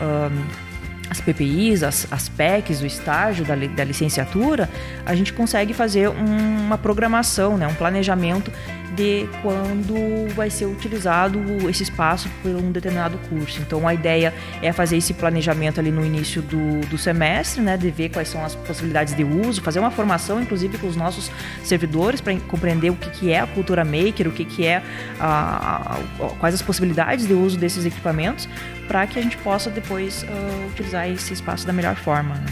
Um, 0.02 0.74
as 1.09 1.20
PPIs, 1.20 1.83
as, 1.83 2.09
as 2.11 2.28
PECs, 2.28 2.80
o 2.80 2.87
estágio 2.87 3.44
da, 3.44 3.54
da 3.54 3.85
licenciatura, 3.85 4.68
a 5.07 5.14
gente 5.14 5.33
consegue 5.33 5.72
fazer 5.72 6.09
um, 6.09 6.66
uma 6.66 6.78
programação, 6.78 7.57
né? 7.57 7.66
um 7.68 7.74
planejamento 7.74 8.50
de 8.94 9.28
quando 9.42 10.33
vai 10.35 10.50
ser 10.50 10.66
utilizado 10.66 11.40
esse 11.68 11.83
espaço 11.83 12.28
por 12.42 12.50
um 12.50 12.70
determinado 12.70 13.18
curso. 13.28 13.61
Então 13.61 13.87
a 13.87 13.94
ideia 13.94 14.33
é 14.62 14.72
fazer 14.72 14.96
esse 14.96 15.14
planejamento 15.14 15.80
ali 15.80 15.90
no 15.90 16.04
início 16.04 16.42
do, 16.42 16.80
do 16.88 16.98
semestre, 16.98 17.61
né, 17.61 17.76
de 17.76 17.90
ver 17.90 18.11
quais 18.11 18.28
são 18.28 18.44
as 18.44 18.54
possibilidades 18.54 19.14
de 19.14 19.24
uso, 19.24 19.61
fazer 19.62 19.80
uma 19.80 19.90
formação 19.90 20.40
inclusive 20.40 20.78
com 20.78 20.87
os 20.87 20.96
nossos 20.96 21.30
servidores 21.62 22.20
para 22.20 22.35
compreender 22.40 22.90
o 22.90 22.96
que, 22.96 23.11
que 23.11 23.33
é 23.33 23.40
a 23.40 23.46
cultura 23.46 23.85
maker, 23.85 24.28
o 24.28 24.33
que, 24.33 24.44
que 24.44 24.66
é 24.66 24.83
a, 25.18 25.96
a, 26.20 26.28
quais 26.38 26.54
as 26.54 26.62
possibilidades 26.62 27.26
de 27.26 27.35
uso 27.35 27.59
desses 27.59 27.85
equipamentos, 27.85 28.48
para 28.87 29.07
que 29.07 29.18
a 29.18 29.22
gente 29.22 29.37
possa 29.38 29.70
depois 29.70 30.22
uh, 30.22 30.66
utilizar 30.68 31.09
esse 31.09 31.33
espaço 31.33 31.66
da 31.66 31.72
melhor 31.72 31.96
forma. 31.96 32.35
Né? 32.35 32.46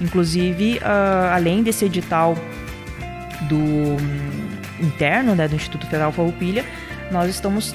Inclusive, 0.00 0.78
uh, 0.78 1.34
além 1.34 1.62
desse 1.62 1.84
edital 1.84 2.36
do 3.48 3.96
interno 4.80 5.34
né, 5.34 5.48
do 5.48 5.54
Instituto 5.54 5.86
Federal 5.86 6.12
Farroupilha, 6.12 6.64
nós 7.10 7.28
estamos 7.30 7.74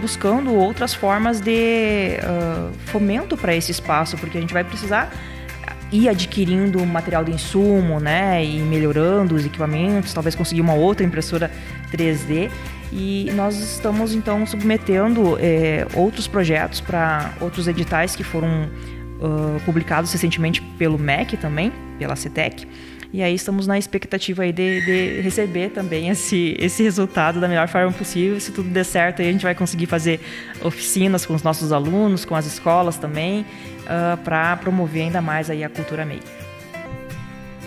buscando 0.00 0.54
outras 0.54 0.92
formas 0.92 1.40
de 1.40 2.18
uh, 2.22 2.72
fomento 2.86 3.36
para 3.36 3.54
esse 3.54 3.70
espaço, 3.70 4.16
porque 4.18 4.36
a 4.36 4.40
gente 4.40 4.52
vai 4.52 4.64
precisar 4.64 5.12
ir 5.90 6.08
adquirindo 6.08 6.84
material 6.86 7.24
de 7.24 7.32
insumo, 7.32 7.98
né, 7.98 8.44
e 8.44 8.58
melhorando 8.60 9.34
os 9.34 9.44
equipamentos, 9.44 10.12
talvez 10.12 10.34
conseguir 10.34 10.60
uma 10.60 10.74
outra 10.74 11.04
impressora 11.04 11.50
3D. 11.92 12.50
E 12.92 13.30
nós 13.34 13.56
estamos 13.58 14.14
então 14.14 14.44
submetendo 14.44 15.38
outros 15.94 16.26
projetos 16.26 16.80
para 16.80 17.32
outros 17.40 17.68
editais 17.68 18.16
que 18.16 18.24
foram 18.24 18.68
uh, 19.20 19.60
publicados 19.64 20.12
recentemente 20.12 20.60
pelo 20.76 20.98
MEC 20.98 21.36
também, 21.36 21.72
pela 21.98 22.16
CETEC 22.16 22.66
e 23.12 23.22
aí 23.22 23.34
estamos 23.34 23.66
na 23.66 23.76
expectativa 23.76 24.44
aí 24.44 24.52
de, 24.52 24.80
de 24.84 25.20
receber 25.20 25.70
também 25.70 26.08
esse, 26.08 26.56
esse 26.58 26.82
resultado 26.82 27.40
da 27.40 27.48
melhor 27.48 27.66
forma 27.66 27.90
possível. 27.92 28.38
Se 28.38 28.52
tudo 28.52 28.68
der 28.68 28.84
certo, 28.84 29.20
aí 29.20 29.28
a 29.28 29.32
gente 29.32 29.42
vai 29.42 29.54
conseguir 29.54 29.86
fazer 29.86 30.20
oficinas 30.62 31.26
com 31.26 31.34
os 31.34 31.42
nossos 31.42 31.72
alunos, 31.72 32.24
com 32.24 32.36
as 32.36 32.46
escolas 32.46 32.96
também, 32.98 33.40
uh, 33.40 34.16
para 34.18 34.56
promover 34.58 35.02
ainda 35.02 35.20
mais 35.20 35.50
aí 35.50 35.64
a 35.64 35.68
cultura 35.68 36.04
maker. 36.04 36.22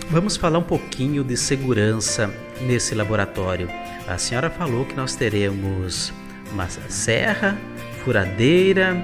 Vamos 0.09 0.37
falar 0.37 0.59
um 0.59 0.63
pouquinho 0.63 1.23
de 1.23 1.35
segurança 1.35 2.33
nesse 2.61 2.95
laboratório. 2.95 3.67
A 4.07 4.17
senhora 4.17 4.49
falou 4.49 4.85
que 4.85 4.95
nós 4.95 5.15
teremos 5.15 6.13
uma 6.51 6.69
serra, 6.69 7.57
furadeira, 8.03 8.95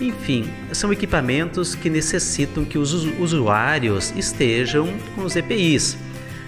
enfim, 0.00 0.48
são 0.72 0.92
equipamentos 0.92 1.74
que 1.74 1.90
necessitam 1.90 2.64
que 2.64 2.78
os 2.78 2.92
usuários 2.92 4.12
estejam 4.16 4.88
com 5.14 5.22
os 5.22 5.34
EPIs. 5.34 5.94
Uh, 5.94 5.98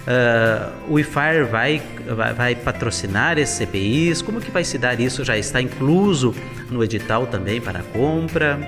ah, 0.08 0.72
o 0.88 0.98
IFAR 0.98 1.46
vai, 1.46 1.82
vai, 2.16 2.32
vai, 2.32 2.54
patrocinar 2.54 3.38
esses 3.38 3.60
EPIs? 3.60 4.22
Como 4.22 4.40
que 4.40 4.50
vai 4.50 4.64
se 4.64 4.78
dar 4.78 4.98
isso? 4.98 5.24
Já 5.24 5.36
está 5.36 5.60
incluso 5.60 6.34
no 6.70 6.82
edital 6.82 7.26
também 7.26 7.60
para 7.60 7.80
compra? 7.92 8.58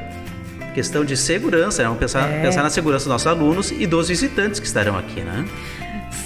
Questão 0.75 1.05
de 1.05 1.17
segurança, 1.17 1.83
né? 1.83 1.89
vamos 1.89 2.01
pensar, 2.01 2.29
é. 2.29 2.43
pensar 2.43 2.63
na 2.63 2.71
segurança 2.71 3.05
dos 3.05 3.13
nossos 3.13 3.27
alunos 3.27 3.71
e 3.71 3.87
dos 3.87 4.09
visitantes 4.09 4.59
que 4.59 4.67
estarão 4.67 4.97
aqui, 4.97 5.21
né? 5.21 5.45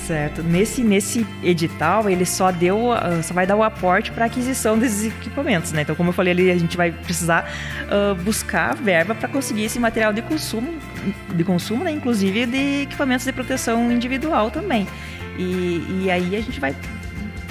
Certo. 0.06 0.40
Nesse, 0.40 0.84
nesse 0.84 1.26
edital, 1.42 2.08
ele 2.08 2.24
só 2.24 2.52
deu, 2.52 2.90
uh, 2.90 3.22
só 3.24 3.34
vai 3.34 3.44
dar 3.44 3.56
o 3.56 3.62
aporte 3.64 4.12
para 4.12 4.26
aquisição 4.26 4.78
desses 4.78 5.06
equipamentos, 5.06 5.72
né? 5.72 5.82
Então, 5.82 5.96
como 5.96 6.10
eu 6.10 6.12
falei 6.12 6.32
ali, 6.32 6.50
a 6.50 6.56
gente 6.56 6.76
vai 6.76 6.92
precisar 6.92 7.50
uh, 7.86 8.14
buscar 8.14 8.76
verba 8.76 9.16
para 9.16 9.28
conseguir 9.28 9.64
esse 9.64 9.80
material 9.80 10.12
de 10.12 10.22
consumo, 10.22 10.78
de 11.34 11.42
consumo, 11.42 11.82
né? 11.82 11.90
Inclusive 11.90 12.46
de 12.46 12.82
equipamentos 12.82 13.26
de 13.26 13.32
proteção 13.32 13.90
individual 13.90 14.48
também. 14.48 14.86
E, 15.36 16.04
e 16.04 16.10
aí 16.10 16.36
a 16.36 16.40
gente 16.40 16.60
vai 16.60 16.74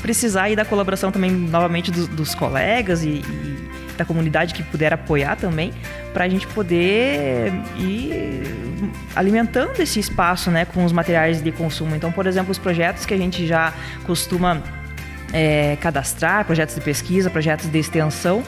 precisar 0.02 0.44
aí 0.44 0.56
da 0.56 0.64
colaboração 0.64 1.12
também 1.12 1.32
novamente 1.32 1.92
dos, 1.92 2.08
dos 2.08 2.34
colegas 2.34 3.04
e, 3.04 3.10
e 3.10 3.75
da 3.98 4.06
comunidade 4.06 4.54
que 4.54 4.64
puder 4.64 4.94
apoiar 4.94 5.36
também, 5.36 5.74
para 6.14 6.26
a 6.26 6.30
gente 6.30 6.48
poder 6.48 7.52
ir 7.78 8.54
alimentando 9.16 9.80
esse 9.80 10.00
espaço 10.00 10.52
né, 10.52 10.66
com 10.66 10.84
os 10.84 10.92
materiais 10.92 11.42
de 11.42 11.52
consumo. 11.52 11.96
Então, 11.96 12.12
por 12.12 12.28
exemplo, 12.28 12.52
os 12.52 12.58
projetos 12.58 13.06
que 13.06 13.14
a 13.14 13.18
gente 13.18 13.46
já 13.48 13.74
costuma 14.04 14.62
é, 15.34 15.78
cadastrar, 15.78 16.46
projetos 16.46 16.76
de 16.76 16.82
pesquisa, 16.82 17.30
projetos 17.30 17.68
de 17.70 17.78
extensão, 17.78 18.44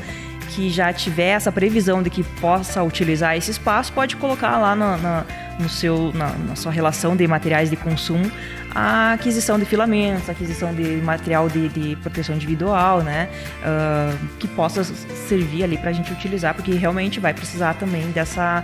que 0.49 0.69
já 0.69 0.91
tiver 0.93 1.29
essa 1.29 1.51
previsão 1.51 2.01
de 2.01 2.09
que 2.09 2.23
possa 2.23 2.81
utilizar 2.83 3.35
esse 3.35 3.51
espaço, 3.51 3.91
pode 3.93 4.15
colocar 4.15 4.57
lá 4.57 4.75
na, 4.75 4.97
na 4.97 5.25
no 5.59 5.67
seu, 5.67 6.11
na, 6.13 6.29
na, 6.33 6.55
sua 6.55 6.71
relação 6.71 7.15
de 7.15 7.27
materiais 7.27 7.69
de 7.69 7.75
consumo 7.75 8.31
a 8.77 9.13
aquisição 9.13 9.57
de 9.57 9.65
filamentos, 9.65 10.29
aquisição 10.29 10.71
de 10.71 10.97
material 10.97 11.49
de, 11.49 11.67
de 11.69 11.95
proteção 11.95 12.35
individual, 12.35 13.01
né? 13.01 13.27
Uh, 13.63 14.27
que 14.37 14.47
possa 14.49 14.83
servir 14.83 15.63
ali 15.63 15.79
para 15.79 15.89
a 15.89 15.93
gente 15.93 16.13
utilizar, 16.13 16.53
porque 16.53 16.73
realmente 16.75 17.19
vai 17.19 17.33
precisar 17.33 17.73
também 17.73 18.11
dessa 18.11 18.63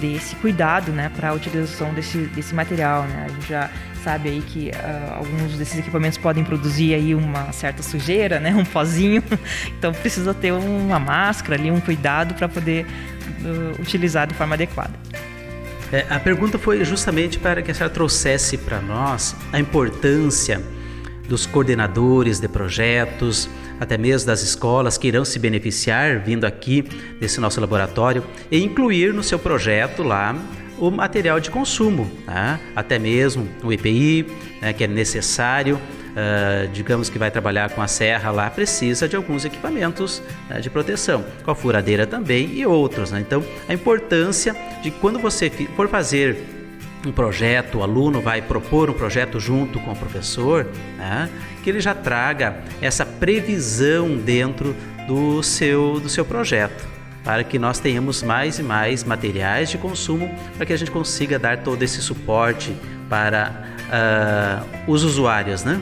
desse 0.00 0.34
cuidado, 0.36 0.90
né, 0.90 1.10
para 1.14 1.28
a 1.28 1.32
utilização 1.34 1.92
desse, 1.92 2.18
desse 2.28 2.54
material, 2.54 3.02
né? 3.04 3.26
A 3.26 3.28
gente 3.28 3.48
já 3.48 3.70
sabe 4.02 4.30
aí 4.30 4.40
que 4.40 4.70
uh, 4.70 5.18
alguns 5.18 5.52
desses 5.56 5.78
equipamentos 5.78 6.18
podem 6.18 6.42
produzir 6.42 6.94
aí 6.94 7.14
uma 7.14 7.52
certa 7.52 7.82
sujeira, 7.82 8.40
né, 8.40 8.54
um 8.54 8.64
pozinho, 8.64 9.22
então 9.78 9.92
precisa 9.92 10.34
ter 10.34 10.50
uma 10.50 10.98
máscara 10.98 11.60
ali, 11.60 11.70
um 11.70 11.78
cuidado 11.78 12.34
para 12.34 12.48
poder 12.48 12.86
uh, 12.86 13.80
utilizar 13.80 14.26
de 14.26 14.34
forma 14.34 14.54
adequada. 14.54 14.92
É, 15.92 16.06
a 16.08 16.18
pergunta 16.18 16.58
foi 16.58 16.82
justamente 16.86 17.38
para 17.38 17.60
que 17.60 17.70
a 17.70 17.74
senhora 17.74 17.92
trouxesse 17.92 18.56
para 18.56 18.80
nós 18.80 19.36
a 19.52 19.60
importância 19.60 20.62
dos 21.28 21.44
coordenadores 21.44 22.40
de 22.40 22.48
projetos, 22.48 23.48
até 23.78 23.98
mesmo 23.98 24.26
das 24.26 24.42
escolas 24.42 24.96
que 24.96 25.08
irão 25.08 25.22
se 25.22 25.38
beneficiar 25.38 26.18
vindo 26.20 26.46
aqui 26.46 26.82
desse 27.20 27.38
nosso 27.40 27.60
laboratório 27.60 28.24
e 28.50 28.64
incluir 28.64 29.12
no 29.12 29.22
seu 29.22 29.38
projeto 29.38 30.02
lá 30.02 30.34
o 30.78 30.90
material 30.90 31.38
de 31.38 31.50
consumo, 31.50 32.10
tá? 32.24 32.58
até 32.74 32.98
mesmo 32.98 33.46
o 33.62 33.70
EPI, 33.70 34.26
né, 34.62 34.72
que 34.72 34.84
é 34.84 34.86
necessário. 34.86 35.78
Uh, 36.12 36.68
digamos 36.68 37.08
que 37.08 37.18
vai 37.18 37.30
trabalhar 37.30 37.70
com 37.70 37.80
a 37.80 37.88
serra 37.88 38.30
lá, 38.30 38.50
precisa 38.50 39.08
de 39.08 39.16
alguns 39.16 39.46
equipamentos 39.46 40.22
né, 40.46 40.60
de 40.60 40.68
proteção, 40.68 41.24
com 41.42 41.50
a 41.50 41.54
furadeira 41.54 42.06
também 42.06 42.52
e 42.52 42.66
outros. 42.66 43.10
Né? 43.10 43.20
Então, 43.20 43.42
a 43.66 43.72
importância 43.72 44.54
de 44.82 44.90
quando 44.90 45.18
você 45.18 45.48
for 45.74 45.88
fazer 45.88 46.36
um 47.06 47.12
projeto, 47.12 47.78
o 47.78 47.82
aluno 47.82 48.20
vai 48.20 48.42
propor 48.42 48.90
um 48.90 48.92
projeto 48.92 49.40
junto 49.40 49.80
com 49.80 49.92
o 49.92 49.96
professor, 49.96 50.66
né, 50.96 51.28
que 51.62 51.70
ele 51.70 51.80
já 51.80 51.94
traga 51.94 52.58
essa 52.80 53.04
previsão 53.04 54.16
dentro 54.16 54.76
do 55.06 55.42
seu, 55.42 55.98
do 55.98 56.08
seu 56.08 56.24
projeto, 56.24 56.86
para 57.24 57.42
que 57.42 57.58
nós 57.58 57.78
tenhamos 57.78 58.22
mais 58.22 58.58
e 58.58 58.62
mais 58.62 59.04
materiais 59.04 59.70
de 59.70 59.78
consumo, 59.78 60.30
para 60.56 60.66
que 60.66 60.72
a 60.72 60.76
gente 60.76 60.90
consiga 60.90 61.38
dar 61.38 61.58
todo 61.58 61.82
esse 61.82 62.00
suporte 62.00 62.76
para 63.08 63.52
uh, 63.88 64.90
os 64.90 65.04
usuários, 65.04 65.64
né? 65.64 65.80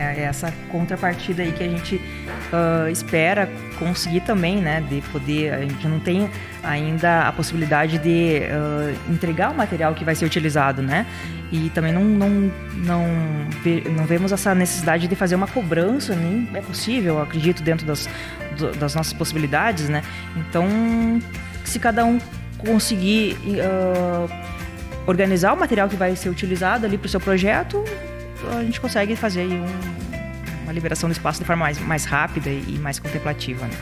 É 0.00 0.22
essa 0.22 0.50
contrapartida 0.70 1.42
aí 1.42 1.52
que 1.52 1.62
a 1.62 1.68
gente 1.68 1.96
uh, 1.96 2.88
espera 2.88 3.50
conseguir 3.78 4.20
também, 4.22 4.56
né? 4.56 4.80
De 4.88 5.02
poder, 5.12 5.52
a 5.52 5.60
gente 5.60 5.86
não 5.86 6.00
tem 6.00 6.30
ainda 6.62 7.28
a 7.28 7.32
possibilidade 7.32 7.98
de 7.98 8.40
uh, 8.40 9.12
entregar 9.12 9.50
o 9.50 9.54
material 9.54 9.94
que 9.94 10.02
vai 10.02 10.14
ser 10.14 10.24
utilizado, 10.24 10.80
né? 10.80 11.04
E 11.52 11.68
também 11.70 11.92
não, 11.92 12.02
não, 12.02 12.30
não, 12.76 13.06
não 13.94 14.06
vemos 14.06 14.32
essa 14.32 14.54
necessidade 14.54 15.06
de 15.06 15.14
fazer 15.14 15.34
uma 15.34 15.46
cobrança, 15.46 16.14
nem 16.14 16.48
é 16.54 16.62
possível, 16.62 17.20
acredito, 17.20 17.62
dentro 17.62 17.86
das, 17.86 18.08
das 18.78 18.94
nossas 18.94 19.12
possibilidades, 19.12 19.90
né? 19.90 20.02
Então, 20.34 20.66
se 21.62 21.78
cada 21.78 22.06
um 22.06 22.18
conseguir 22.56 23.36
uh, 23.44 24.30
organizar 25.06 25.52
o 25.52 25.56
material 25.58 25.88
que 25.88 25.96
vai 25.96 26.16
ser 26.16 26.30
utilizado 26.30 26.86
ali 26.86 26.96
para 26.96 27.06
o 27.06 27.10
seu 27.10 27.20
projeto, 27.20 27.84
a 28.48 28.62
gente 28.62 28.80
consegue 28.80 29.16
fazer 29.16 29.46
um, 29.46 29.66
uma 30.62 30.72
liberação 30.72 31.08
do 31.08 31.12
espaço 31.12 31.40
de 31.40 31.44
forma 31.44 31.64
mais, 31.64 31.78
mais 31.78 32.04
rápida 32.04 32.50
e 32.50 32.78
mais 32.78 32.98
contemplativa. 32.98 33.66
Né? 33.66 33.76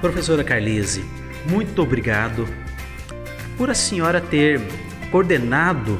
Professora 0.00 0.42
Carlise, 0.42 1.04
muito 1.46 1.82
obrigado 1.82 2.48
por 3.56 3.70
a 3.70 3.74
senhora 3.74 4.20
ter 4.20 4.60
coordenado 5.10 5.98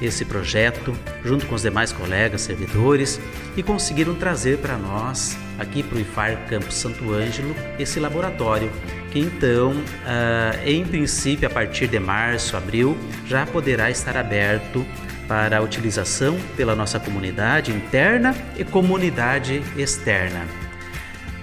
esse 0.00 0.24
projeto 0.24 0.96
junto 1.24 1.46
com 1.46 1.54
os 1.54 1.62
demais 1.62 1.92
colegas 1.92 2.42
servidores 2.42 3.20
e 3.56 3.62
conseguiram 3.62 4.14
trazer 4.14 4.58
para 4.58 4.76
nós, 4.76 5.36
aqui 5.58 5.82
para 5.82 5.98
o 5.98 6.00
IFAR 6.00 6.46
Campo 6.48 6.70
Santo 6.72 7.12
Ângelo, 7.12 7.54
esse 7.78 7.98
laboratório 7.98 8.70
que 9.10 9.18
então, 9.18 9.72
uh, 9.72 10.64
em 10.64 10.84
princípio, 10.84 11.48
a 11.48 11.50
partir 11.50 11.88
de 11.88 11.98
março, 11.98 12.56
abril, 12.56 12.96
já 13.26 13.46
poderá 13.46 13.90
estar 13.90 14.16
aberto 14.16 14.84
para 15.28 15.58
a 15.58 15.60
utilização 15.60 16.38
pela 16.56 16.74
nossa 16.74 16.98
comunidade 16.98 17.70
interna 17.70 18.34
e 18.56 18.64
comunidade 18.64 19.62
externa. 19.76 20.46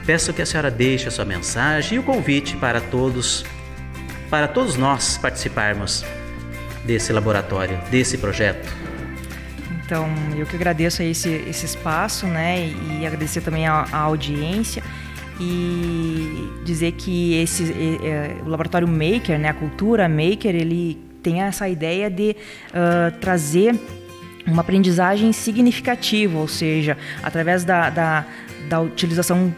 Peço 0.05 0.33
que 0.33 0.41
a 0.41 0.45
senhora 0.45 0.71
deixe 0.71 1.07
a 1.07 1.11
sua 1.11 1.23
mensagem 1.23 1.97
e 1.97 1.99
o 1.99 2.03
convite 2.03 2.57
para 2.57 2.81
todos, 2.81 3.45
para 4.29 4.47
todos 4.47 4.75
nós 4.75 5.17
participarmos 5.17 6.03
desse 6.83 7.13
laboratório, 7.13 7.77
desse 7.89 8.17
projeto. 8.17 8.67
Então, 9.85 10.09
eu 10.35 10.47
que 10.47 10.55
agradeço 10.55 11.03
esse, 11.03 11.29
esse 11.47 11.65
espaço, 11.65 12.25
né, 12.25 12.67
e 12.67 13.05
agradecer 13.05 13.41
também 13.41 13.67
a, 13.67 13.85
a 13.91 13.97
audiência 13.99 14.81
e 15.39 16.49
dizer 16.63 16.93
que 16.93 17.35
esse 17.35 17.71
é, 18.03 18.37
o 18.43 18.49
laboratório 18.49 18.87
Maker, 18.87 19.37
né, 19.37 19.49
a 19.49 19.53
cultura 19.53 20.09
Maker, 20.09 20.55
ele 20.55 21.04
tem 21.25 21.41
essa 21.41 21.67
ideia 21.67 22.07
de 22.07 22.35
uh, 22.69 23.17
trazer 23.19 23.75
uma 24.45 24.61
aprendizagem 24.61 25.33
significativa, 25.33 26.37
ou 26.37 26.47
seja, 26.47 26.95
através 27.23 27.63
da, 27.63 27.89
da, 27.89 28.25
da 28.69 28.79
utilização 28.79 29.51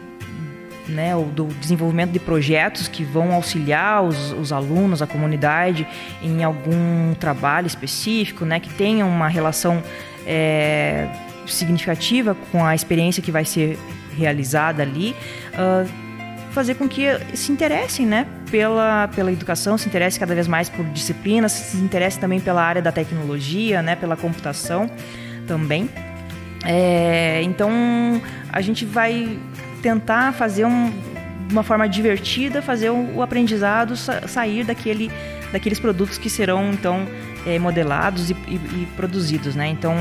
né, 0.88 1.12
do 1.36 1.48
desenvolvimento 1.60 2.12
de 2.12 2.20
projetos 2.20 2.88
que 2.88 3.04
vão 3.04 3.34
auxiliar 3.34 4.02
os, 4.02 4.32
os, 4.32 4.54
alunos, 4.54 5.02
a 5.02 5.08
comunidade 5.08 5.86
em 6.24 6.42
algum 6.42 7.14
trabalho 7.20 7.68
específico, 7.68 8.46
né, 8.46 8.62
que 8.62 8.74
tenha 8.76 9.06
uma 9.06 9.28
relação 9.28 9.84
é, 10.26 11.10
significativa 11.46 12.34
com 12.50 12.64
a 12.64 12.74
experiência 12.74 13.22
que 13.22 13.30
vai 13.30 13.44
ser 13.44 13.78
realizada 14.18 14.84
ali. 14.84 15.14
Uh, 15.52 16.08
fazer 16.52 16.76
com 16.76 16.88
que 16.88 17.06
se 17.36 17.52
interessem, 17.52 18.06
né, 18.06 18.26
pela, 18.50 19.08
pela 19.10 19.32
educação, 19.32 19.78
se 19.78 19.88
interessem 19.88 20.20
cada 20.20 20.34
vez 20.34 20.48
mais 20.48 20.70
por 20.70 20.86
disciplinas, 20.86 21.52
se 21.52 21.78
interessem 21.78 22.20
também 22.20 22.40
pela 22.40 22.62
área 22.62 22.82
da 22.82 22.92
tecnologia, 22.92 23.82
né, 23.82 23.96
pela 23.96 24.16
computação 24.16 24.90
também. 25.48 25.90
É, 26.66 27.42
então 27.44 27.72
a 28.52 28.62
gente 28.62 28.86
vai 28.86 29.40
tentar 29.82 30.34
fazer 30.34 30.66
um, 30.66 30.92
uma 31.52 31.64
forma 31.64 31.88
divertida, 31.88 32.62
fazer 32.62 32.90
o, 32.90 33.16
o 33.16 33.22
aprendizado 33.22 33.96
sa 33.96 34.28
sair 34.28 34.64
daquele, 34.64 35.12
daqueles 35.52 35.80
produtos 35.80 36.18
que 36.18 36.30
serão 36.30 36.72
então 36.72 37.06
é, 37.48 37.58
modelados 37.58 38.30
e, 38.30 38.34
e, 38.46 38.56
e, 38.56 38.88
produzidos, 38.98 39.56
né? 39.56 39.70
Então 39.70 39.96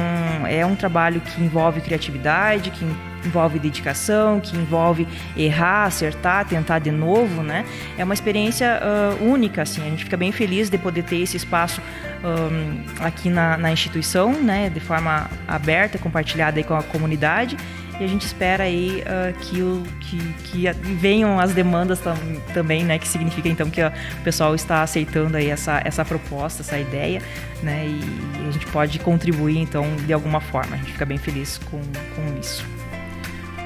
é 0.48 0.66
um 0.66 0.74
trabalho 0.74 1.20
que 1.20 1.40
envolve 1.40 1.80
criatividade, 1.80 2.70
que 2.70 2.84
envolve 3.24 3.58
dedicação, 3.60 4.40
que 4.40 4.56
envolve 4.56 5.06
errar, 5.36 5.84
acertar, 5.84 6.44
tentar 6.44 6.80
de 6.80 6.90
novo, 6.90 7.42
né? 7.42 7.64
É 7.96 8.02
uma 8.02 8.14
experiência 8.14 8.80
uh, 8.82 9.24
única, 9.24 9.62
assim. 9.62 9.80
A 9.82 9.90
gente 9.90 10.04
fica 10.04 10.16
bem 10.16 10.32
feliz 10.32 10.68
de 10.68 10.76
poder 10.76 11.04
ter 11.04 11.20
esse 11.20 11.36
espaço 11.36 11.80
um, 12.24 13.04
aqui 13.04 13.30
na, 13.30 13.56
na, 13.56 13.70
instituição, 13.70 14.32
né? 14.32 14.68
De 14.68 14.80
forma 14.80 15.30
aberta, 15.46 15.98
compartilhada 15.98 16.62
com 16.64 16.74
a 16.74 16.82
comunidade. 16.82 17.56
E 17.98 18.04
a 18.04 18.06
gente 18.06 18.26
espera 18.26 18.64
aí 18.64 19.02
uh, 19.02 19.38
que, 19.40 19.62
o, 19.62 19.82
que, 20.00 20.18
que 20.44 20.70
venham 20.96 21.40
as 21.40 21.54
demandas 21.54 21.98
tam, 21.98 22.14
também, 22.52 22.84
né? 22.84 22.98
Que 22.98 23.08
significa 23.08 23.48
então 23.48 23.70
que 23.70 23.82
o 23.82 23.90
pessoal 24.22 24.54
está 24.54 24.82
aceitando 24.82 25.36
aí 25.36 25.48
essa, 25.48 25.80
essa 25.82 26.04
proposta, 26.04 26.62
essa 26.62 26.78
ideia, 26.78 27.22
né? 27.62 27.86
E, 27.86 28.44
e 28.44 28.48
a 28.48 28.50
gente 28.50 28.66
pode 28.66 28.98
contribuir 28.98 29.58
então 29.58 29.96
de 30.06 30.12
alguma 30.12 30.40
forma. 30.40 30.74
A 30.74 30.78
gente 30.78 30.92
fica 30.92 31.06
bem 31.06 31.16
feliz 31.16 31.58
com, 31.70 31.80
com 31.80 32.38
isso. 32.38 32.66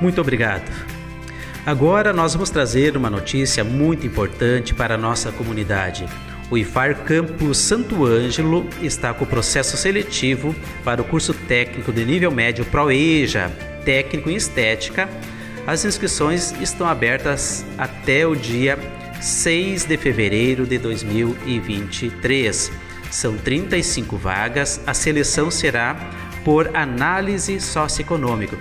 Muito 0.01 0.21
obrigado. 0.21 0.71
Agora 1.67 2.13
nós 2.13 2.33
vamos 2.33 2.51
trazer 2.51 2.97
uma 2.97 3.11
notícia 3.11 3.65
muito 3.65 4.07
importante 4.07 4.73
para 4.75 4.95
a 4.95 4.99
nossa 4.99 5.33
comunidade. 5.33 6.07
O 6.51 6.57
IFAR 6.57 7.05
Campus 7.05 7.59
Santo 7.59 8.05
Ângelo 8.05 8.67
está 8.83 9.13
com 9.13 9.25
o 9.25 9.27
processo 9.27 9.77
seletivo 9.77 10.55
para 10.85 11.03
o 11.03 11.05
curso 11.05 11.35
técnico 11.35 11.93
de 11.93 12.05
nível 12.05 12.31
médio 12.31 12.65
ProEja, 12.65 13.53
técnico 13.91 14.31
em 14.31 14.37
estética. 14.37 15.09
As 15.67 15.85
inscrições 15.85 16.53
estão 16.61 16.87
abertas 16.87 17.67
até 17.77 18.25
o 18.25 18.37
dia 18.37 18.79
6 19.21 19.85
de 19.85 19.97
fevereiro 19.97 20.65
de 20.65 20.79
2023. 20.79 22.71
São 23.11 23.37
35 23.37 24.17
vagas. 24.17 24.81
A 24.87 24.95
seleção 24.95 25.51
será 25.51 25.97
por 26.45 26.77
análise 26.77 27.61
socioeconômica. 27.61 28.57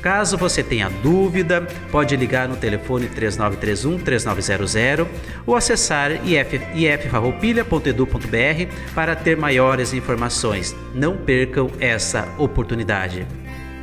Caso 0.00 0.38
você 0.38 0.62
tenha 0.62 0.88
dúvida, 0.88 1.68
pode 1.90 2.16
ligar 2.16 2.48
no 2.48 2.56
telefone 2.56 3.08
3931 3.08 4.02
3900 4.02 5.06
ou 5.46 5.54
acessar 5.54 6.12
if, 6.26 6.54
iffarroupilha.edu.br 6.74 8.74
para 8.94 9.14
ter 9.14 9.36
maiores 9.36 9.92
informações. 9.92 10.74
Não 10.94 11.14
percam 11.16 11.70
essa 11.78 12.26
oportunidade. 12.38 13.26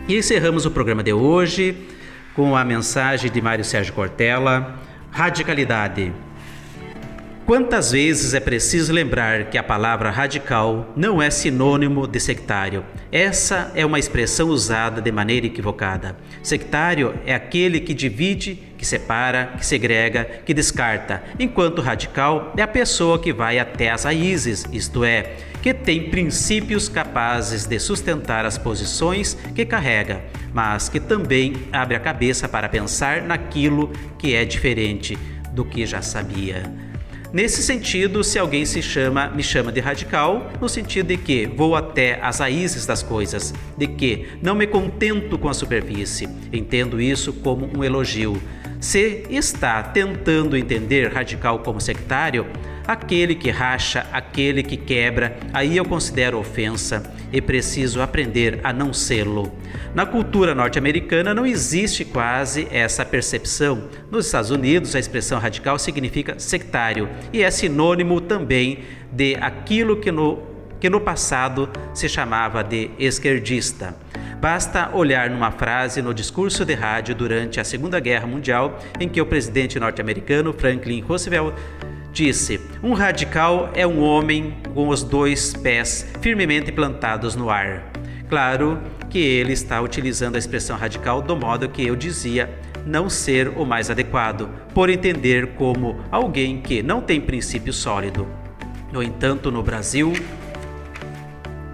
E 0.09 0.17
encerramos 0.17 0.65
o 0.65 0.71
programa 0.71 1.03
de 1.03 1.13
hoje 1.13 1.87
com 2.33 2.55
a 2.55 2.65
mensagem 2.65 3.29
de 3.29 3.39
Mário 3.39 3.63
Sérgio 3.63 3.93
Cortella: 3.93 4.79
Radicalidade. 5.11 6.11
Quantas 7.49 7.93
vezes 7.93 8.35
é 8.35 8.39
preciso 8.39 8.93
lembrar 8.93 9.45
que 9.45 9.57
a 9.57 9.63
palavra 9.63 10.11
radical 10.11 10.93
não 10.95 11.19
é 11.19 11.31
sinônimo 11.31 12.05
de 12.05 12.19
sectário? 12.19 12.85
Essa 13.11 13.71
é 13.73 13.83
uma 13.83 13.97
expressão 13.97 14.49
usada 14.49 15.01
de 15.01 15.11
maneira 15.11 15.47
equivocada. 15.47 16.15
Sectário 16.43 17.15
é 17.25 17.33
aquele 17.33 17.79
que 17.79 17.95
divide, 17.95 18.53
que 18.77 18.85
separa, 18.85 19.53
que 19.57 19.65
segrega, 19.65 20.25
que 20.45 20.53
descarta, 20.53 21.23
enquanto 21.39 21.81
radical 21.81 22.53
é 22.55 22.61
a 22.61 22.67
pessoa 22.67 23.17
que 23.17 23.33
vai 23.33 23.57
até 23.57 23.89
as 23.89 24.03
raízes, 24.03 24.67
isto 24.71 25.03
é, 25.03 25.37
que 25.59 25.73
tem 25.73 26.11
princípios 26.11 26.87
capazes 26.87 27.65
de 27.65 27.79
sustentar 27.79 28.45
as 28.45 28.59
posições 28.59 29.33
que 29.55 29.65
carrega, 29.65 30.21
mas 30.53 30.87
que 30.87 30.99
também 30.99 31.55
abre 31.71 31.95
a 31.95 31.99
cabeça 31.99 32.47
para 32.47 32.69
pensar 32.69 33.23
naquilo 33.23 33.91
que 34.19 34.35
é 34.35 34.45
diferente 34.45 35.17
do 35.51 35.65
que 35.65 35.83
já 35.87 36.03
sabia. 36.03 36.88
Nesse 37.31 37.61
sentido, 37.61 38.23
se 38.23 38.39
alguém 38.39 38.65
se 38.65 38.81
chama, 38.81 39.29
me 39.29 39.43
chama 39.43 39.71
de 39.71 39.79
radical, 39.79 40.51
no 40.59 40.67
sentido 40.67 41.09
de 41.09 41.17
que 41.17 41.45
vou 41.45 41.75
até 41.75 42.19
as 42.23 42.39
raízes 42.39 42.87
das 42.87 43.03
coisas, 43.03 43.53
de 43.77 43.85
que 43.85 44.27
não 44.41 44.55
me 44.55 44.65
contento 44.65 45.37
com 45.37 45.47
a 45.47 45.53
superfície, 45.53 46.27
entendo 46.51 46.99
isso 46.99 47.31
como 47.31 47.69
um 47.77 47.83
elogio. 47.83 48.41
Se 48.79 49.25
está 49.29 49.83
tentando 49.83 50.57
entender 50.57 51.13
radical 51.13 51.59
como 51.59 51.79
sectário, 51.79 52.47
aquele 52.89 53.35
que 53.35 53.51
racha, 53.51 54.07
aquele 54.11 54.63
que 54.63 54.75
quebra, 54.75 55.37
aí 55.53 55.77
eu 55.77 55.85
considero 55.85 56.39
ofensa 56.39 57.03
e 57.31 57.39
preciso 57.39 58.01
aprender 58.01 58.59
a 58.63 58.73
não 58.73 58.91
sê-lo. 58.91 59.51
Na 59.93 60.07
cultura 60.07 60.55
norte-americana 60.55 61.31
não 61.31 61.45
existe 61.45 62.03
quase 62.03 62.67
essa 62.71 63.05
percepção. 63.05 63.83
Nos 64.09 64.25
Estados 64.25 64.49
Unidos, 64.49 64.95
a 64.95 64.99
expressão 64.99 65.37
radical 65.37 65.77
significa 65.77 66.39
sectário 66.39 67.07
e 67.31 67.43
é 67.43 67.51
sinônimo 67.51 68.19
também 68.19 68.79
de 69.11 69.35
aquilo 69.35 69.97
que 69.97 70.11
no, 70.11 70.39
que 70.79 70.89
no 70.89 70.99
passado 70.99 71.69
se 71.93 72.09
chamava 72.09 72.63
de 72.63 72.89
esquerdista. 72.97 73.95
Basta 74.41 74.89
olhar 74.95 75.29
numa 75.29 75.51
frase 75.51 76.01
no 76.01 76.11
discurso 76.11 76.65
de 76.65 76.73
rádio 76.73 77.13
durante 77.13 77.59
a 77.59 77.63
Segunda 77.63 77.99
Guerra 77.99 78.25
Mundial, 78.25 78.79
em 78.99 79.07
que 79.07 79.21
o 79.21 79.25
presidente 79.27 79.79
norte-americano 79.79 80.53
Franklin 80.53 81.01
Roosevelt 81.01 81.53
disse: 82.11 82.59
Um 82.81 82.93
radical 82.93 83.71
é 83.73 83.85
um 83.85 84.01
homem 84.01 84.57
com 84.73 84.87
os 84.89 85.03
dois 85.03 85.53
pés 85.53 86.05
firmemente 86.21 86.71
plantados 86.71 87.35
no 87.35 87.49
ar. 87.49 87.91
Claro 88.27 88.79
que 89.09 89.19
ele 89.19 89.53
está 89.53 89.81
utilizando 89.81 90.35
a 90.35 90.39
expressão 90.39 90.77
radical 90.77 91.21
do 91.21 91.35
modo 91.35 91.67
que 91.67 91.85
eu 91.85 91.95
dizia 91.95 92.49
não 92.85 93.09
ser 93.09 93.49
o 93.49 93.65
mais 93.65 93.89
adequado, 93.89 94.49
por 94.73 94.89
entender 94.89 95.53
como 95.55 95.99
alguém 96.11 96.61
que 96.61 96.81
não 96.81 97.01
tem 97.01 97.19
princípio 97.19 97.73
sólido. 97.73 98.27
No 98.91 99.03
entanto, 99.03 99.51
no 99.51 99.61
Brasil, 99.61 100.13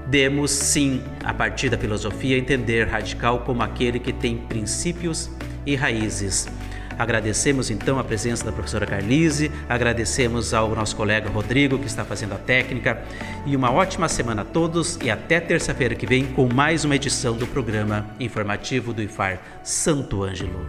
demos 0.08 0.52
sim, 0.52 1.02
a 1.24 1.34
partir 1.34 1.70
da 1.70 1.78
filosofia, 1.78 2.38
entender 2.38 2.88
radical 2.88 3.40
como 3.40 3.64
aquele 3.64 4.00
que 4.00 4.12
tem 4.12 4.38
princípios 4.38 5.30
e 5.66 5.76
raízes. 5.76 6.48
Agradecemos 6.98 7.70
então 7.70 8.00
a 8.00 8.04
presença 8.04 8.46
da 8.46 8.52
professora 8.52 8.86
Carlise, 8.86 9.52
agradecemos 9.68 10.54
ao 10.54 10.74
nosso 10.74 10.96
colega 10.96 11.30
Rodrigo 11.30 11.78
que 11.78 11.88
está 11.88 12.06
fazendo 12.06 12.34
a 12.34 12.38
técnica 12.38 13.04
e 13.46 13.56
uma 13.56 13.72
ótima 13.72 14.08
semana 14.08 14.42
a 14.42 14.46
todos 14.46 14.98
e 15.02 15.12
até 15.12 15.40
terça-feira 15.40 15.96
que 15.96 16.06
vem 16.06 16.26
com 16.26 16.52
mais 16.52 16.86
uma 16.86 16.96
edição 16.96 17.36
do 17.36 17.46
programa 17.48 18.06
informativo 18.20 18.94
do 18.94 19.02
IFAR 19.02 19.40
Santo 19.64 20.24
Ângelo. 20.24 20.66